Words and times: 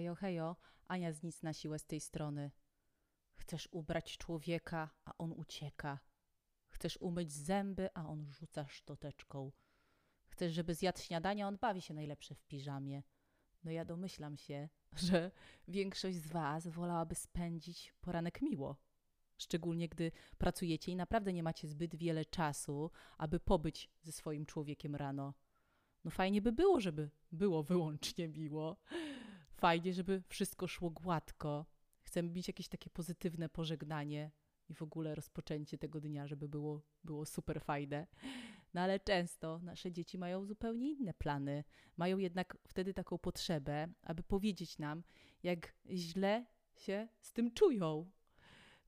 Hejo, 0.00 0.14
hejo, 0.14 0.56
Ania 0.88 1.12
z 1.12 1.22
nic 1.22 1.42
na 1.42 1.52
siłę 1.52 1.78
z 1.78 1.86
tej 1.86 2.00
strony. 2.00 2.50
Chcesz 3.34 3.68
ubrać 3.70 4.18
człowieka, 4.18 4.90
a 5.04 5.18
on 5.18 5.32
ucieka. 5.32 5.98
Chcesz 6.68 6.96
umyć 6.96 7.32
zęby, 7.32 7.88
a 7.94 8.06
on 8.06 8.32
rzuca 8.32 8.68
sztoteczką. 8.68 9.52
Chcesz, 10.28 10.52
żeby 10.52 10.74
zjadł 10.74 10.98
śniadanie, 10.98 11.44
a 11.44 11.48
on 11.48 11.58
bawi 11.58 11.82
się 11.82 11.94
najlepsze 11.94 12.34
w 12.34 12.44
piżamie. 12.44 13.02
No 13.64 13.70
ja 13.70 13.84
domyślam 13.84 14.36
się, 14.36 14.68
że 15.08 15.30
większość 15.68 16.16
z 16.16 16.28
was 16.28 16.68
wolałaby 16.68 17.14
spędzić 17.14 17.94
poranek 18.00 18.42
miło. 18.42 18.76
Szczególnie 19.36 19.88
gdy 19.88 20.12
pracujecie 20.38 20.92
i 20.92 20.96
naprawdę 20.96 21.32
nie 21.32 21.42
macie 21.42 21.68
zbyt 21.68 21.96
wiele 21.96 22.24
czasu, 22.24 22.90
aby 23.18 23.40
pobyć 23.40 23.90
ze 24.02 24.12
swoim 24.12 24.46
człowiekiem 24.46 24.96
rano. 24.96 25.34
No 26.04 26.10
fajnie 26.10 26.42
by 26.42 26.52
było, 26.52 26.80
żeby 26.80 27.10
było 27.32 27.62
wyłącznie 27.62 28.28
miło. 28.28 28.76
Fajnie, 29.60 29.92
żeby 29.92 30.22
wszystko 30.28 30.66
szło 30.66 30.90
gładko. 30.90 31.66
Chcemy 32.02 32.30
mieć 32.30 32.48
jakieś 32.48 32.68
takie 32.68 32.90
pozytywne 32.90 33.48
pożegnanie 33.48 34.30
i 34.68 34.74
w 34.74 34.82
ogóle 34.82 35.14
rozpoczęcie 35.14 35.78
tego 35.78 36.00
dnia, 36.00 36.26
żeby 36.26 36.48
było, 36.48 36.82
było 37.04 37.26
super 37.26 37.60
fajne. 37.60 38.06
No 38.74 38.80
ale 38.80 39.00
często 39.00 39.58
nasze 39.58 39.92
dzieci 39.92 40.18
mają 40.18 40.44
zupełnie 40.44 40.90
inne 40.90 41.14
plany. 41.14 41.64
Mają 41.96 42.18
jednak 42.18 42.56
wtedy 42.68 42.94
taką 42.94 43.18
potrzebę, 43.18 43.88
aby 44.02 44.22
powiedzieć 44.22 44.78
nam, 44.78 45.02
jak 45.42 45.74
źle 45.90 46.46
się 46.74 47.08
z 47.20 47.32
tym 47.32 47.52
czują. 47.52 48.10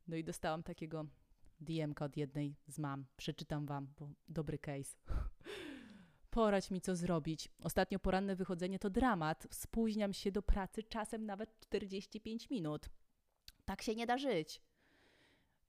No 0.09 0.16
i 0.16 0.24
dostałam 0.24 0.62
takiego 0.62 1.07
DM-ka 1.60 2.04
od 2.04 2.16
jednej 2.16 2.57
z 2.66 2.79
mam. 2.79 3.07
Przeczytam 3.16 3.66
wam, 3.66 3.93
bo 3.98 4.10
dobry 4.29 4.59
case. 4.59 4.96
Poradź 6.32 6.70
mi, 6.70 6.80
co 6.80 6.96
zrobić. 6.96 7.48
Ostatnio 7.62 7.98
poranne 7.98 8.36
wychodzenie 8.36 8.78
to 8.78 8.90
dramat. 8.90 9.46
Spóźniam 9.50 10.12
się 10.12 10.32
do 10.32 10.42
pracy 10.42 10.82
czasem 10.82 11.27
nawet 11.27 11.60
45 11.60 12.50
minut. 12.50 12.88
Tak 13.64 13.82
się 13.82 13.95
nie 13.95 14.06
da 14.06 14.18
żyć. 14.18 14.60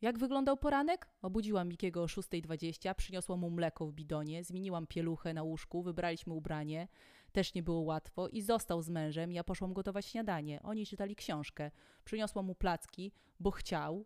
Jak 0.02 0.20
wyglądał 0.20 0.58
poranek? 0.58 1.10
Obudziłam 1.22 1.70
Mikiego 1.70 2.04
o 2.04 2.06
6.20, 2.06 2.96
przyniosłam 2.96 3.40
mu 3.40 3.50
mleko 3.50 3.86
w 3.86 3.94
bidonie, 3.94 4.44
zmieniłam 4.44 4.88
pieluchę 4.88 5.34
na 5.34 5.44
łóżku, 5.44 5.84
wybraliśmy 5.84 6.34
ubranie. 6.34 6.88
Też 7.32 7.54
nie 7.54 7.64
było 7.64 7.82
łatwo 7.82 8.28
i 8.28 8.42
został 8.42 8.82
z 8.82 8.90
mężem. 8.90 9.32
Ja 9.32 9.44
poszłam 9.44 9.74
gotować 9.74 10.06
śniadanie. 10.06 10.60
Oni 10.64 10.86
czytali 10.86 11.16
książkę. 11.16 11.72
Przyniosłam 12.06 12.46
mu 12.46 12.56
placki, 12.56 13.12
bo 13.40 13.52
chciał, 13.52 14.06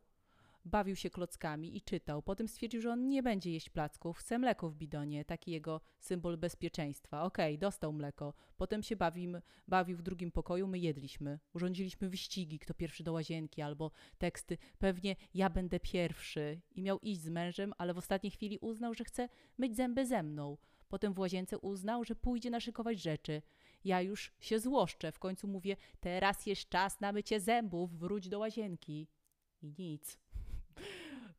bawił 0.67 0.95
się 0.95 1.09
klockami 1.09 1.77
i 1.77 1.81
czytał. 1.81 2.21
Potem 2.21 2.47
stwierdził, 2.47 2.81
że 2.81 2.91
on 2.91 3.09
nie 3.09 3.23
będzie 3.23 3.51
jeść 3.51 3.69
placków, 3.69 4.17
chce 4.17 4.39
mleko 4.39 4.69
w 4.69 4.75
bidonie, 4.75 5.25
taki 5.25 5.51
jego 5.51 5.81
symbol 5.99 6.37
bezpieczeństwa. 6.37 7.23
Okej, 7.23 7.55
okay, 7.55 7.57
dostał 7.57 7.93
mleko. 7.93 8.33
Potem 8.57 8.83
się 8.83 8.95
bawił, 8.95 9.31
bawił 9.67 9.97
w 9.97 10.01
drugim 10.01 10.31
pokoju, 10.31 10.67
my 10.67 10.79
jedliśmy. 10.79 11.39
Urządziliśmy 11.53 12.09
wyścigi, 12.09 12.59
kto 12.59 12.73
pierwszy 12.73 13.03
do 13.03 13.13
łazienki, 13.13 13.61
albo 13.61 13.91
teksty, 14.17 14.57
pewnie 14.79 15.15
ja 15.33 15.49
będę 15.49 15.79
pierwszy. 15.79 16.61
I 16.71 16.81
miał 16.81 16.99
iść 16.99 17.21
z 17.21 17.29
mężem, 17.29 17.73
ale 17.77 17.93
w 17.93 17.97
ostatniej 17.97 18.31
chwili 18.31 18.57
uznał, 18.57 18.93
że 18.93 19.03
chce 19.03 19.29
myć 19.57 19.75
zęby 19.75 20.05
ze 20.05 20.23
mną. 20.23 20.57
Potem 20.87 21.13
w 21.13 21.19
łazience 21.19 21.59
uznał, 21.59 22.03
że 22.03 22.15
pójdzie 22.15 22.49
naszykować 22.49 23.01
rzeczy. 23.01 23.41
Ja 23.83 24.01
już 24.01 24.33
się 24.39 24.59
złoszczę, 24.59 25.11
w 25.11 25.19
końcu 25.19 25.47
mówię, 25.47 25.75
teraz 25.99 26.45
jest 26.45 26.69
czas 26.69 26.99
na 26.99 27.11
mycie 27.11 27.39
zębów, 27.39 27.97
wróć 27.97 28.29
do 28.29 28.39
łazienki. 28.39 29.07
I 29.61 29.73
nic. 29.79 30.19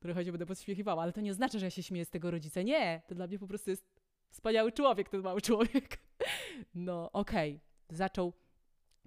Trochę 0.01 0.25
się 0.25 0.33
będę 0.33 0.47
podśmiechiwała, 0.47 1.03
ale 1.03 1.13
to 1.13 1.21
nie 1.21 1.35
znaczy, 1.35 1.59
że 1.59 1.67
ja 1.67 1.71
się 1.71 1.83
śmieję 1.83 2.05
z 2.05 2.11
tego 2.11 2.31
rodzica. 2.31 2.63
Nie, 2.63 3.03
to 3.09 3.15
dla 3.15 3.27
mnie 3.27 3.39
po 3.39 3.47
prostu 3.47 3.71
jest 3.71 3.85
wspaniały 4.31 4.73
człowiek, 4.73 5.09
ten 5.09 5.21
mały 5.21 5.41
człowiek. 5.41 5.99
No, 6.75 7.13
okej. 7.13 7.51
Okay. 7.55 7.97
Zaczął 7.97 8.33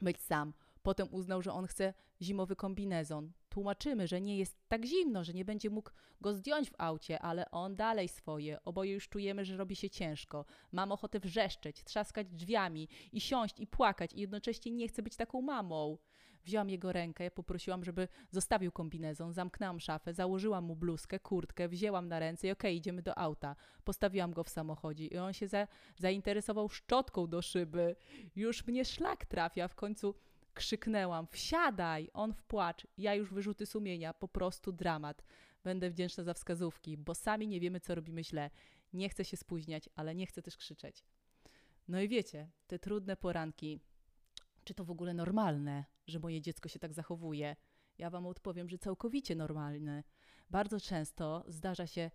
być 0.01 0.21
sam. 0.21 0.53
Potem 0.83 1.07
uznał, 1.11 1.41
że 1.41 1.53
on 1.53 1.67
chce 1.67 1.93
zimowy 2.21 2.55
kombinezon. 2.55 3.31
Tłumaczymy, 3.49 4.07
że 4.07 4.21
nie 4.21 4.37
jest 4.37 4.57
tak 4.67 4.85
zimno, 4.85 5.23
że 5.23 5.33
nie 5.33 5.45
będzie 5.45 5.69
mógł 5.69 5.89
go 6.21 6.33
zdjąć 6.33 6.69
w 6.69 6.75
aucie, 6.77 7.19
ale 7.19 7.51
on 7.51 7.75
dalej 7.75 8.07
swoje. 8.07 8.63
Oboje 8.63 8.93
już 8.93 9.09
czujemy, 9.09 9.45
że 9.45 9.57
robi 9.57 9.75
się 9.75 9.89
ciężko. 9.89 10.45
Mam 10.71 10.91
ochotę 10.91 11.19
wrzeszczeć, 11.19 11.83
trzaskać 11.83 12.27
drzwiami 12.27 12.87
i 13.11 13.21
siąść 13.21 13.59
i 13.59 13.67
płakać 13.67 14.13
i 14.13 14.21
jednocześnie 14.21 14.71
nie 14.71 14.87
chcę 14.87 15.01
być 15.01 15.15
taką 15.15 15.41
mamą. 15.41 15.97
Wzięłam 16.43 16.69
jego 16.69 16.91
rękę, 16.91 17.31
poprosiłam, 17.31 17.83
żeby 17.83 18.07
zostawił 18.31 18.71
kombinezon, 18.71 19.33
zamknęłam 19.33 19.79
szafę, 19.79 20.13
założyłam 20.13 20.63
mu 20.63 20.75
bluzkę, 20.75 21.19
kurtkę, 21.19 21.69
wzięłam 21.69 22.07
na 22.07 22.19
ręce 22.19 22.47
i 22.47 22.51
okej, 22.51 22.71
okay, 22.71 22.77
idziemy 22.77 23.01
do 23.01 23.17
auta. 23.17 23.55
Postawiłam 23.83 24.33
go 24.33 24.43
w 24.43 24.49
samochodzie 24.49 25.05
i 25.05 25.17
on 25.17 25.33
się 25.33 25.47
za, 25.47 25.67
zainteresował 25.97 26.69
szczotką 26.69 27.27
do 27.27 27.41
szyby. 27.41 27.95
Już 28.35 28.67
mnie 28.67 28.85
szlak 28.85 29.25
trafia, 29.25 29.67
w 29.67 29.75
końcu 29.75 30.15
krzyknęłam: 30.53 31.27
Wsiadaj! 31.27 32.09
On 32.13 32.33
w 32.33 32.43
płacz, 32.43 32.87
ja 32.97 33.15
już 33.15 33.33
wyrzuty 33.33 33.65
sumienia, 33.65 34.13
po 34.13 34.27
prostu 34.27 34.71
dramat. 34.71 35.23
Będę 35.63 35.89
wdzięczna 35.89 36.23
za 36.23 36.33
wskazówki, 36.33 36.97
bo 36.97 37.15
sami 37.15 37.47
nie 37.47 37.59
wiemy, 37.59 37.79
co 37.79 37.95
robimy 37.95 38.23
źle. 38.23 38.49
Nie 38.93 39.09
chcę 39.09 39.25
się 39.25 39.37
spóźniać, 39.37 39.89
ale 39.95 40.15
nie 40.15 40.25
chcę 40.25 40.41
też 40.41 40.57
krzyczeć. 40.57 41.03
No 41.87 42.01
i 42.01 42.07
wiecie, 42.07 42.49
te 42.67 42.79
trudne 42.79 43.17
poranki, 43.17 43.79
czy 44.63 44.73
to 44.73 44.85
w 44.85 44.91
ogóle 44.91 45.13
normalne, 45.13 45.85
że 46.07 46.19
moje 46.19 46.41
dziecko 46.41 46.69
się 46.69 46.79
tak 46.79 46.93
zachowuje? 46.93 47.55
Ja 47.97 48.09
Wam 48.09 48.25
odpowiem, 48.25 48.69
że 48.69 48.77
całkowicie 48.77 49.35
normalne. 49.35 50.03
Bardzo 50.49 50.79
często 50.79 51.43
zdarza 51.47 51.87
się, 51.87 52.11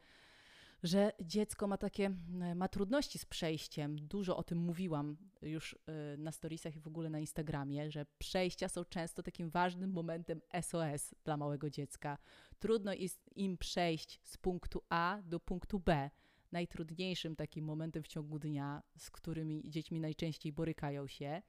że 0.83 1.13
dziecko 1.21 1.67
ma 1.67 1.77
takie, 1.77 2.11
ma 2.55 2.69
trudności 2.69 3.19
z 3.19 3.25
przejściem. 3.25 3.97
Dużo 4.09 4.37
o 4.37 4.43
tym 4.43 4.59
mówiłam 4.59 5.17
już 5.43 5.73
y, 5.73 6.19
na 6.19 6.33
storiesach 6.33 6.77
i 6.77 6.81
w 6.81 6.87
ogóle 6.87 7.11
na 7.11 7.19
Instagramie, 7.19 7.91
że 7.91 8.07
przejścia 8.19 8.69
są 8.69 8.85
często 8.85 9.23
takim 9.23 9.51
ważnym 9.51 9.91
momentem 9.91 10.41
SOS 10.61 11.15
dla 11.25 11.37
małego 11.37 11.71
dziecka. 11.71 12.19
Trudno 12.59 12.93
jest 12.93 13.31
im 13.37 13.59
przejść 13.59 14.21
z 14.25 14.37
punktu 14.37 14.83
A 14.89 15.19
do 15.25 15.41
punktu 15.41 15.81
B. 15.81 16.11
Najtrudniejszym 16.53 17.37
takim 17.37 17.65
momentem 17.65 18.03
w 18.03 18.09
ciągu 18.09 18.39
dnia, 18.39 18.83
z 18.99 19.11
którymi 19.11 19.71
dziećmi 19.71 20.01
najczęściej 20.01 20.53
borykają 20.53 21.07
się, 21.07 21.43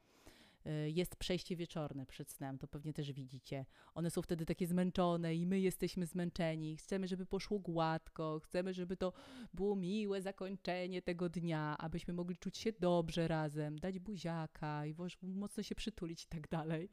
jest 0.88 1.16
przejście 1.16 1.56
wieczorne 1.56 2.06
przed 2.06 2.30
snem, 2.30 2.58
to 2.58 2.68
pewnie 2.68 2.94
też 2.94 3.14
widzicie. 3.14 3.66
One 3.94 4.10
są 4.10 4.22
wtedy 4.22 4.46
takie 4.46 4.68
zmęczone 4.68 5.36
i 5.36 5.46
my 5.46 5.60
jesteśmy 5.60 6.06
zmęczeni. 6.06 6.78
Chcemy, 6.78 7.08
żeby 7.08 7.26
poszło 7.26 7.60
gładko, 7.60 8.40
chcemy, 8.44 8.74
żeby 8.74 8.98
to 8.98 9.14
było 9.54 9.76
miłe 9.76 10.22
zakończenie 10.22 11.02
tego 11.02 11.30
dnia, 11.30 11.76
abyśmy 11.78 12.14
mogli 12.14 12.38
czuć 12.38 12.58
się 12.58 12.72
dobrze 12.80 13.28
razem, 13.28 13.80
dać 13.80 14.00
buziaka 14.00 14.86
i 14.86 14.96
mocno 15.22 15.64
się 15.64 15.76
przytulić 15.76 16.24
i 16.24 16.28
tak 16.28 16.50
dalej. 16.50 16.90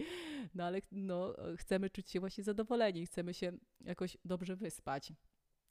No 0.54 0.64
ale 0.64 0.80
no, 0.92 1.34
chcemy 1.56 1.90
czuć 1.90 2.10
się 2.10 2.20
właśnie 2.20 2.44
zadowoleni, 2.44 3.06
chcemy 3.06 3.34
się 3.34 3.52
jakoś 3.80 4.16
dobrze 4.24 4.56
wyspać. 4.56 5.12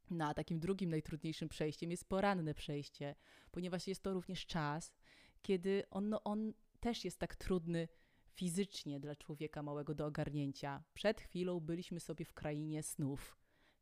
No 0.10 0.28
a 0.28 0.34
takim 0.34 0.60
drugim 0.60 0.90
najtrudniejszym 0.90 1.50
przejściem 1.50 1.92
jest 1.92 2.10
poranne 2.10 2.54
przejście, 2.54 3.16
ponieważ 3.52 3.88
jest 3.88 4.04
to 4.04 4.14
również 4.14 4.46
czas, 4.46 4.96
kiedy 5.42 5.84
on, 5.90 6.10
no, 6.10 6.24
on 6.24 6.54
też 6.84 7.06
jest 7.06 7.20
tak 7.20 7.36
trudny 7.36 7.88
fizycznie 8.28 9.00
dla 9.00 9.16
człowieka 9.16 9.64
małego 9.64 9.96
do 9.96 10.06
ogarnięcia. 10.06 10.84
Przed 10.94 11.22
chwilą 11.22 11.60
byliśmy 11.60 12.00
sobie 12.00 12.26
w 12.26 12.34
krainie 12.34 12.84
snów. 12.84 13.38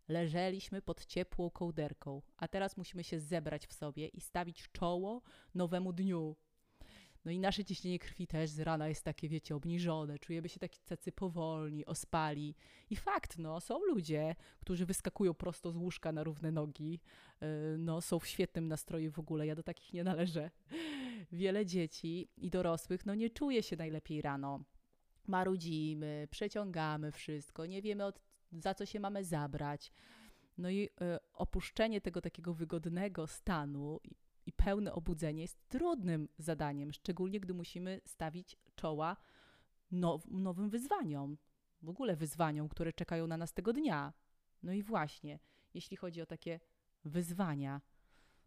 Leżeliśmy 0.08 0.82
pod 0.82 1.06
ciepłą 1.06 1.50
kołderką, 1.50 2.22
a 2.38 2.48
teraz 2.48 2.78
musimy 2.78 3.04
się 3.04 3.20
zebrać 3.20 3.68
w 3.68 3.74
sobie 3.74 4.08
i 4.08 4.22
stawić 4.22 4.70
czoło 4.72 5.22
nowemu 5.56 5.94
dniu. 5.94 6.36
No 7.26 7.32
i 7.32 7.40
nasze 7.40 7.66
ciśnienie 7.66 8.00
krwi 8.00 8.28
też 8.28 8.50
z 8.50 8.60
rana 8.60 8.88
jest 8.88 9.04
takie, 9.04 9.30
wiecie, 9.30 9.56
obniżone. 9.56 10.20
Czujemy 10.20 10.50
się 10.50 10.60
taki 10.60 10.80
tacy 10.84 11.12
powolni, 11.12 11.86
ospali. 11.86 12.56
I 12.90 12.96
fakt, 12.96 13.38
no, 13.38 13.60
są 13.60 13.86
ludzie, 13.86 14.36
którzy 14.60 14.86
wyskakują 14.86 15.34
prosto 15.34 15.72
z 15.72 15.76
łóżka 15.76 16.12
na 16.12 16.24
równe 16.24 16.52
nogi. 16.52 17.00
Yy, 17.42 17.48
no, 17.78 18.02
są 18.02 18.20
w 18.20 18.28
świetnym 18.28 18.68
nastroju 18.68 19.12
w 19.12 19.20
ogóle. 19.20 19.48
Ja 19.48 19.56
do 19.56 19.64
takich 19.64 19.94
nie 19.94 20.04
należę 20.04 20.52
wiele 21.32 21.66
dzieci 21.66 22.30
i 22.38 22.50
dorosłych 22.50 23.06
no 23.06 23.16
nie 23.16 23.30
czuje 23.30 23.64
się 23.64 23.76
najlepiej 23.76 24.22
rano. 24.22 24.64
Marudzimy, 25.28 26.28
przeciągamy 26.32 27.12
wszystko, 27.12 27.66
nie 27.66 27.82
wiemy 27.82 28.06
od, 28.06 28.22
za 28.52 28.74
co 28.74 28.86
się 28.86 29.00
mamy 29.00 29.24
zabrać. 29.24 29.92
No 30.58 30.70
i 30.70 30.84
y, 30.84 30.90
opuszczenie 31.34 32.02
tego 32.02 32.22
takiego 32.22 32.54
wygodnego 32.54 33.28
stanu 33.28 34.00
i, 34.46 34.54
pełne 34.54 34.94
obudzenie 34.94 35.42
jest 35.42 35.70
trudnym 35.70 36.30
zadaniem, 36.38 36.94
szczególnie 36.94 37.40
gdy 37.40 37.54
musimy 37.54 38.02
stawić 38.06 38.58
czoła 38.76 39.18
now, 39.92 40.26
nowym 40.28 40.70
wyzwaniom, 40.70 41.38
w 41.82 41.90
ogóle 41.90 42.16
wyzwaniom, 42.16 42.70
które 42.70 42.94
czekają 42.94 43.28
na 43.28 43.38
nas 43.38 43.54
tego 43.54 43.74
dnia. 43.74 44.14
No 44.64 44.74
i 44.74 44.84
właśnie, 44.84 45.40
jeśli 45.74 45.98
chodzi 45.98 46.22
o 46.22 46.26
takie 46.26 46.60
wyzwania, 47.06 47.82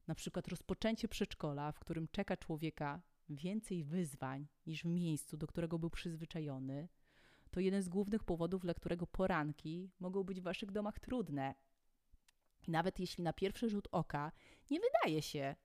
na 0.06 0.14
przykład 0.14 0.48
rozpoczęcie 0.48 1.08
przedszkola, 1.08 1.72
w 1.72 1.78
którym 1.78 2.08
czeka 2.08 2.36
człowieka 2.36 3.02
więcej 3.28 3.84
wyzwań 3.84 4.46
niż 4.66 4.82
w 4.82 4.86
miejscu, 4.86 5.36
do 5.36 5.46
którego 5.46 5.78
był 5.78 5.90
przyzwyczajony, 5.90 6.88
to 7.50 7.60
jeden 7.60 7.82
z 7.82 7.88
głównych 7.88 8.24
powodów, 8.24 8.62
dla 8.62 8.74
którego 8.74 9.06
poranki 9.06 9.90
mogą 10.00 10.24
być 10.24 10.40
w 10.40 10.44
waszych 10.44 10.70
domach 10.70 10.98
trudne. 10.98 11.54
Nawet 12.68 12.98
jeśli 13.00 13.24
na 13.24 13.32
pierwszy 13.32 13.68
rzut 13.68 13.88
oka 13.90 14.32
nie 14.70 14.80
wydaje 14.80 15.22
się, 15.22 15.56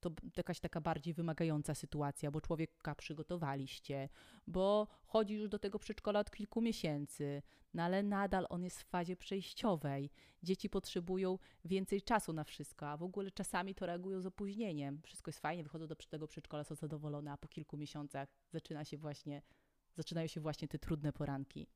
to 0.00 0.10
jakaś 0.36 0.60
taka 0.60 0.80
bardziej 0.80 1.14
wymagająca 1.14 1.74
sytuacja, 1.74 2.30
bo 2.30 2.40
człowieka 2.40 2.94
przygotowaliście, 2.94 4.08
bo 4.46 4.86
chodzi 5.06 5.34
już 5.34 5.48
do 5.48 5.58
tego 5.58 5.78
przedszkola 5.78 6.20
od 6.20 6.30
kilku 6.30 6.60
miesięcy, 6.60 7.42
no 7.74 7.82
ale 7.82 8.02
nadal 8.02 8.46
on 8.48 8.64
jest 8.64 8.82
w 8.82 8.84
fazie 8.84 9.16
przejściowej. 9.16 10.10
Dzieci 10.42 10.70
potrzebują 10.70 11.38
więcej 11.64 12.02
czasu 12.02 12.32
na 12.32 12.44
wszystko, 12.44 12.88
a 12.88 12.96
w 12.96 13.02
ogóle 13.02 13.30
czasami 13.30 13.74
to 13.74 13.86
reagują 13.86 14.20
z 14.20 14.26
opóźnieniem. 14.26 15.00
Wszystko 15.02 15.28
jest 15.28 15.40
fajnie, 15.40 15.62
wychodzą 15.62 15.86
do 15.86 15.96
tego 15.96 16.28
przedszkola, 16.28 16.64
są 16.64 16.74
zadowolone, 16.74 17.32
a 17.32 17.36
po 17.36 17.48
kilku 17.48 17.76
miesiącach 17.76 18.28
zaczyna 18.50 18.84
się 18.84 18.98
właśnie, 18.98 19.42
zaczynają 19.96 20.26
się 20.26 20.40
właśnie 20.40 20.68
te 20.68 20.78
trudne 20.78 21.12
poranki. 21.12 21.66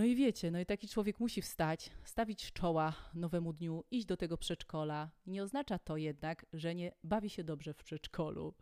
No 0.00 0.06
i 0.06 0.14
wiecie, 0.14 0.50
no 0.50 0.60
i 0.60 0.66
taki 0.66 0.88
człowiek 0.88 1.20
musi 1.20 1.42
wstać, 1.42 1.90
stawić 2.04 2.52
czoła 2.52 2.94
nowemu 3.14 3.52
dniu, 3.52 3.84
iść 3.90 4.06
do 4.06 4.16
tego 4.16 4.38
przedszkola. 4.38 5.10
Nie 5.26 5.42
oznacza 5.42 5.78
to 5.78 5.96
jednak, 5.96 6.46
że 6.52 6.74
nie 6.74 6.92
bawi 7.04 7.30
się 7.30 7.44
dobrze 7.44 7.74
w 7.74 7.84
przedszkolu. 7.84 8.54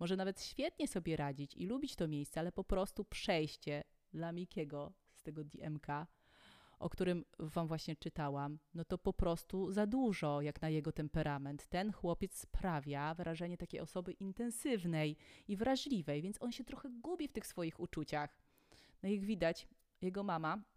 Może 0.00 0.16
nawet 0.16 0.42
świetnie 0.42 0.88
sobie 0.88 1.16
radzić 1.16 1.54
i 1.56 1.66
lubić 1.66 1.96
to 1.96 2.08
miejsce, 2.08 2.40
ale 2.40 2.52
po 2.52 2.64
prostu 2.64 3.04
przejście 3.04 3.84
dla 4.12 4.32
Mikiego 4.32 4.92
z 5.14 5.22
tego 5.22 5.44
DMK, 5.44 5.86
o 6.78 6.90
którym 6.90 7.24
wam 7.38 7.68
właśnie 7.68 7.96
czytałam, 7.96 8.58
no 8.74 8.84
to 8.84 8.98
po 8.98 9.12
prostu 9.12 9.72
za 9.72 9.86
dużo 9.86 10.40
jak 10.40 10.62
na 10.62 10.68
jego 10.68 10.92
temperament. 10.92 11.66
Ten 11.66 11.92
chłopiec 11.92 12.38
sprawia 12.38 13.14
wrażenie 13.14 13.56
takiej 13.56 13.80
osoby 13.80 14.12
intensywnej 14.12 15.16
i 15.48 15.56
wrażliwej, 15.56 16.22
więc 16.22 16.42
on 16.42 16.52
się 16.52 16.64
trochę 16.64 16.88
gubi 16.90 17.28
w 17.28 17.32
tych 17.32 17.46
swoich 17.46 17.80
uczuciach. 17.80 18.38
No 19.02 19.08
jak 19.08 19.24
widać, 19.24 19.68
jego 20.00 20.22
mama 20.22 20.75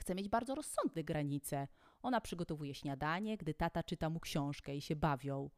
Chce 0.00 0.14
mieć 0.14 0.28
bardzo 0.28 0.54
rozsądne 0.54 1.04
granice. 1.04 1.68
Ona 2.02 2.20
przygotowuje 2.20 2.74
śniadanie, 2.74 3.36
gdy 3.36 3.54
tata 3.54 3.82
czyta 3.82 4.10
mu 4.10 4.20
książkę 4.20 4.76
i 4.76 4.80
się 4.80 4.96
bawią. 4.96 5.50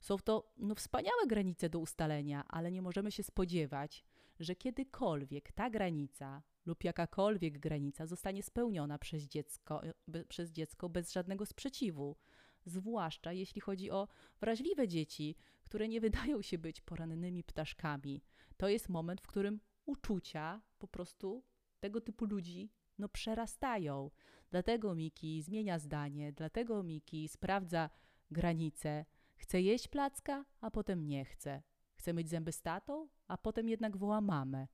Są 0.00 0.18
to 0.18 0.52
no, 0.56 0.74
wspaniałe 0.74 1.26
granice 1.26 1.68
do 1.68 1.78
ustalenia, 1.78 2.44
ale 2.48 2.72
nie 2.72 2.82
możemy 2.82 3.12
się 3.12 3.22
spodziewać, 3.22 4.04
że 4.40 4.56
kiedykolwiek 4.56 5.52
ta 5.52 5.70
granica 5.70 6.42
lub 6.66 6.84
jakakolwiek 6.84 7.58
granica 7.58 8.06
zostanie 8.06 8.42
spełniona 8.42 8.98
przez 8.98 9.24
dziecko, 9.24 9.82
be, 10.08 10.24
przez 10.24 10.50
dziecko 10.50 10.88
bez 10.88 11.12
żadnego 11.12 11.46
sprzeciwu. 11.46 12.16
Zwłaszcza 12.64 13.32
jeśli 13.32 13.60
chodzi 13.60 13.90
o 13.90 14.08
wrażliwe 14.40 14.88
dzieci, 14.88 15.36
które 15.64 15.88
nie 15.88 16.00
wydają 16.00 16.42
się 16.42 16.58
być 16.58 16.80
porannymi 16.80 17.44
ptaszkami. 17.44 18.22
To 18.56 18.68
jest 18.68 18.88
moment, 18.88 19.20
w 19.20 19.26
którym 19.26 19.60
uczucia 19.86 20.60
po 20.78 20.88
prostu 20.88 21.44
tego 21.80 22.00
typu 22.00 22.24
ludzi 22.24 22.70
no 23.00 23.08
przerastają. 23.08 24.10
Dlatego 24.50 24.94
Miki 24.94 25.42
zmienia 25.42 25.78
zdanie, 25.78 26.32
dlatego 26.32 26.82
Miki 26.82 27.28
sprawdza 27.28 27.90
granice. 28.30 29.04
Chce 29.36 29.60
jeść 29.60 29.88
placka, 29.88 30.44
a 30.60 30.70
potem 30.70 31.06
nie 31.06 31.24
chce. 31.24 31.62
Chce 31.94 32.12
myć 32.12 32.28
zęby 32.28 32.52
z 32.52 32.62
tatą, 32.62 33.08
a 33.28 33.38
potem 33.38 33.68
jednak 33.68 33.96
woła 33.96 34.20
mamę. 34.20 34.68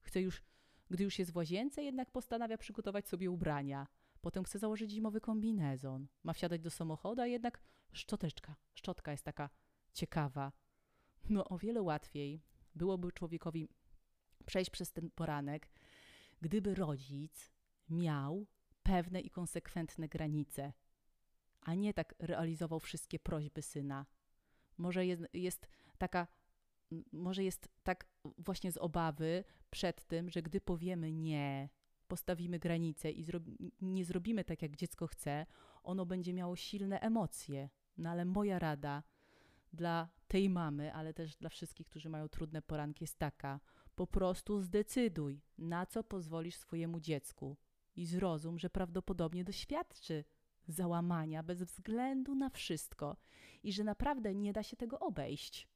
Chce 0.00 0.20
już, 0.20 0.42
gdy 0.90 1.04
już 1.04 1.18
jest 1.18 1.32
w 1.32 1.36
łazience, 1.36 1.82
jednak 1.82 2.10
postanawia 2.10 2.58
przygotować 2.58 3.08
sobie 3.08 3.30
ubrania. 3.30 3.86
Potem 4.20 4.44
chce 4.44 4.58
założyć 4.58 4.90
zimowy 4.90 5.20
kombinezon. 5.20 6.06
Ma 6.22 6.32
wsiadać 6.32 6.60
do 6.60 6.70
samochodu, 6.70 7.22
a 7.22 7.26
jednak 7.26 7.60
szczoteczka, 7.92 8.56
szczotka 8.74 9.10
jest 9.10 9.24
taka 9.24 9.50
ciekawa. 9.92 10.52
No 11.28 11.44
o 11.44 11.58
wiele 11.58 11.82
łatwiej 11.82 12.42
byłoby 12.74 13.12
człowiekowi 13.12 13.68
przejść 14.46 14.70
przez 14.70 14.92
ten 14.92 15.10
poranek, 15.10 15.68
gdyby 16.40 16.74
rodzic 16.74 17.52
miał 17.90 18.46
pewne 18.82 19.20
i 19.20 19.30
konsekwentne 19.30 20.08
granice, 20.08 20.72
a 21.60 21.74
nie 21.74 21.94
tak 21.94 22.14
realizował 22.18 22.80
wszystkie 22.80 23.18
prośby 23.18 23.62
syna. 23.62 24.06
Może 24.78 25.06
jest, 25.06 25.22
jest 25.32 25.68
taka, 25.98 26.26
może 27.12 27.44
jest 27.44 27.68
tak 27.82 28.06
właśnie 28.38 28.72
z 28.72 28.76
obawy 28.76 29.44
przed 29.70 30.04
tym, 30.04 30.30
że 30.30 30.42
gdy 30.42 30.60
powiemy 30.60 31.12
nie, 31.12 31.68
postawimy 32.08 32.58
granice 32.58 33.10
i 33.10 33.24
nie 33.80 34.04
zrobimy 34.04 34.44
tak, 34.44 34.62
jak 34.62 34.76
dziecko 34.76 35.06
chce, 35.06 35.46
ono 35.82 36.06
będzie 36.06 36.34
miało 36.34 36.56
silne 36.56 37.00
emocje. 37.00 37.68
No 37.98 38.10
ale 38.10 38.24
moja 38.24 38.58
rada 38.58 39.02
dla 39.72 40.08
tej 40.28 40.50
mamy, 40.50 40.94
ale 40.94 41.14
też 41.14 41.36
dla 41.36 41.50
wszystkich, 41.50 41.86
którzy 41.86 42.08
mają 42.08 42.28
trudne 42.28 42.62
poranki, 42.62 43.04
jest 43.04 43.18
taka: 43.18 43.60
po 43.94 44.06
prostu 44.06 44.60
zdecyduj, 44.60 45.42
na 45.58 45.86
co 45.86 46.04
pozwolisz 46.04 46.56
swojemu 46.56 47.00
dziecku 47.00 47.56
i 47.98 48.06
zrozum, 48.06 48.58
że 48.58 48.70
prawdopodobnie 48.70 49.44
doświadczy 49.44 50.24
załamania 50.68 51.42
bez 51.42 51.62
względu 51.62 52.34
na 52.34 52.50
wszystko 52.50 53.16
i 53.62 53.72
że 53.72 53.84
naprawdę 53.84 54.34
nie 54.34 54.52
da 54.52 54.62
się 54.62 54.76
tego 54.76 55.00
obejść. 55.00 55.68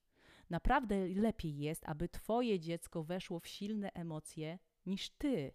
Naprawdę 0.50 1.08
lepiej 1.08 1.58
jest, 1.58 1.88
aby 1.88 2.08
Twoje 2.08 2.60
dziecko 2.60 3.04
weszło 3.04 3.40
w 3.40 3.46
silne 3.46 3.92
emocje 3.92 4.58
niż 4.86 5.10
Ty. 5.10 5.52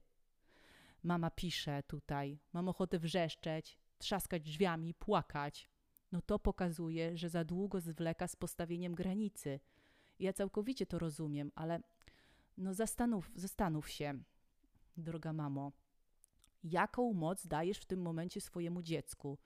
Mama 1.03 1.31
pisze 1.31 1.83
tutaj, 1.83 2.39
mam 2.53 2.69
ochotę 2.69 2.99
wrzeszczeć, 2.99 3.79
trzaskać 3.97 4.43
drzwiami, 4.43 4.93
płakać. 4.93 5.69
No 6.11 6.21
to 6.21 6.39
pokazuje, 6.39 7.17
że 7.17 7.29
za 7.29 7.43
długo 7.43 7.81
zwleka 7.81 8.27
z 8.27 8.35
postawieniem 8.35 8.95
granicy. 8.95 9.59
Ja 10.19 10.33
całkowicie 10.33 10.85
to 10.85 10.99
rozumiem, 10.99 11.51
ale 11.55 11.79
no 12.57 12.73
zastanów, 12.73 13.31
zastanów 13.35 13.89
się, 13.89 14.23
droga 14.97 15.33
mamo 15.33 15.71
jaką 16.71 17.13
moc 17.13 17.47
dajesz 17.47 17.77
w 17.77 17.85
tym 17.85 18.01
momencie 18.01 18.41
swojemu 18.41 18.81
dziecku. 18.81 19.37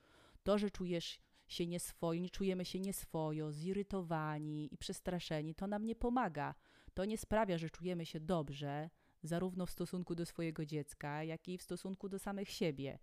To, 0.42 0.58
że 0.58 0.70
czujesz 0.70 1.18
się 1.48 1.66
nieswojo, 1.66 2.20
nie 2.20 2.30
czujemy 2.30 2.64
się 2.64 2.80
nieswojo, 2.80 3.52
zirytowani 3.52 4.74
i 4.74 4.78
przestraszeni, 4.78 5.54
to 5.54 5.66
nam 5.66 5.84
nie 5.84 5.94
pomaga. 5.94 6.54
To 6.94 7.04
nie 7.04 7.18
sprawia, 7.18 7.58
że 7.58 7.70
czujemy 7.70 8.06
się 8.06 8.20
dobrze, 8.20 8.90
zarówno 9.22 9.66
w 9.66 9.70
stosunku 9.70 10.14
do 10.14 10.26
swojego 10.26 10.66
dziecka, 10.66 11.24
jak 11.24 11.48
i 11.48 11.58
w 11.58 11.62
stosunku 11.62 12.08
do 12.08 12.18
samych 12.18 12.50
siebie. 12.50 12.98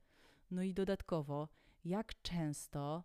No 0.52 0.64
i 0.64 0.74
dodatkowo, 0.74 1.50
jak 1.86 2.22
często 2.22 3.04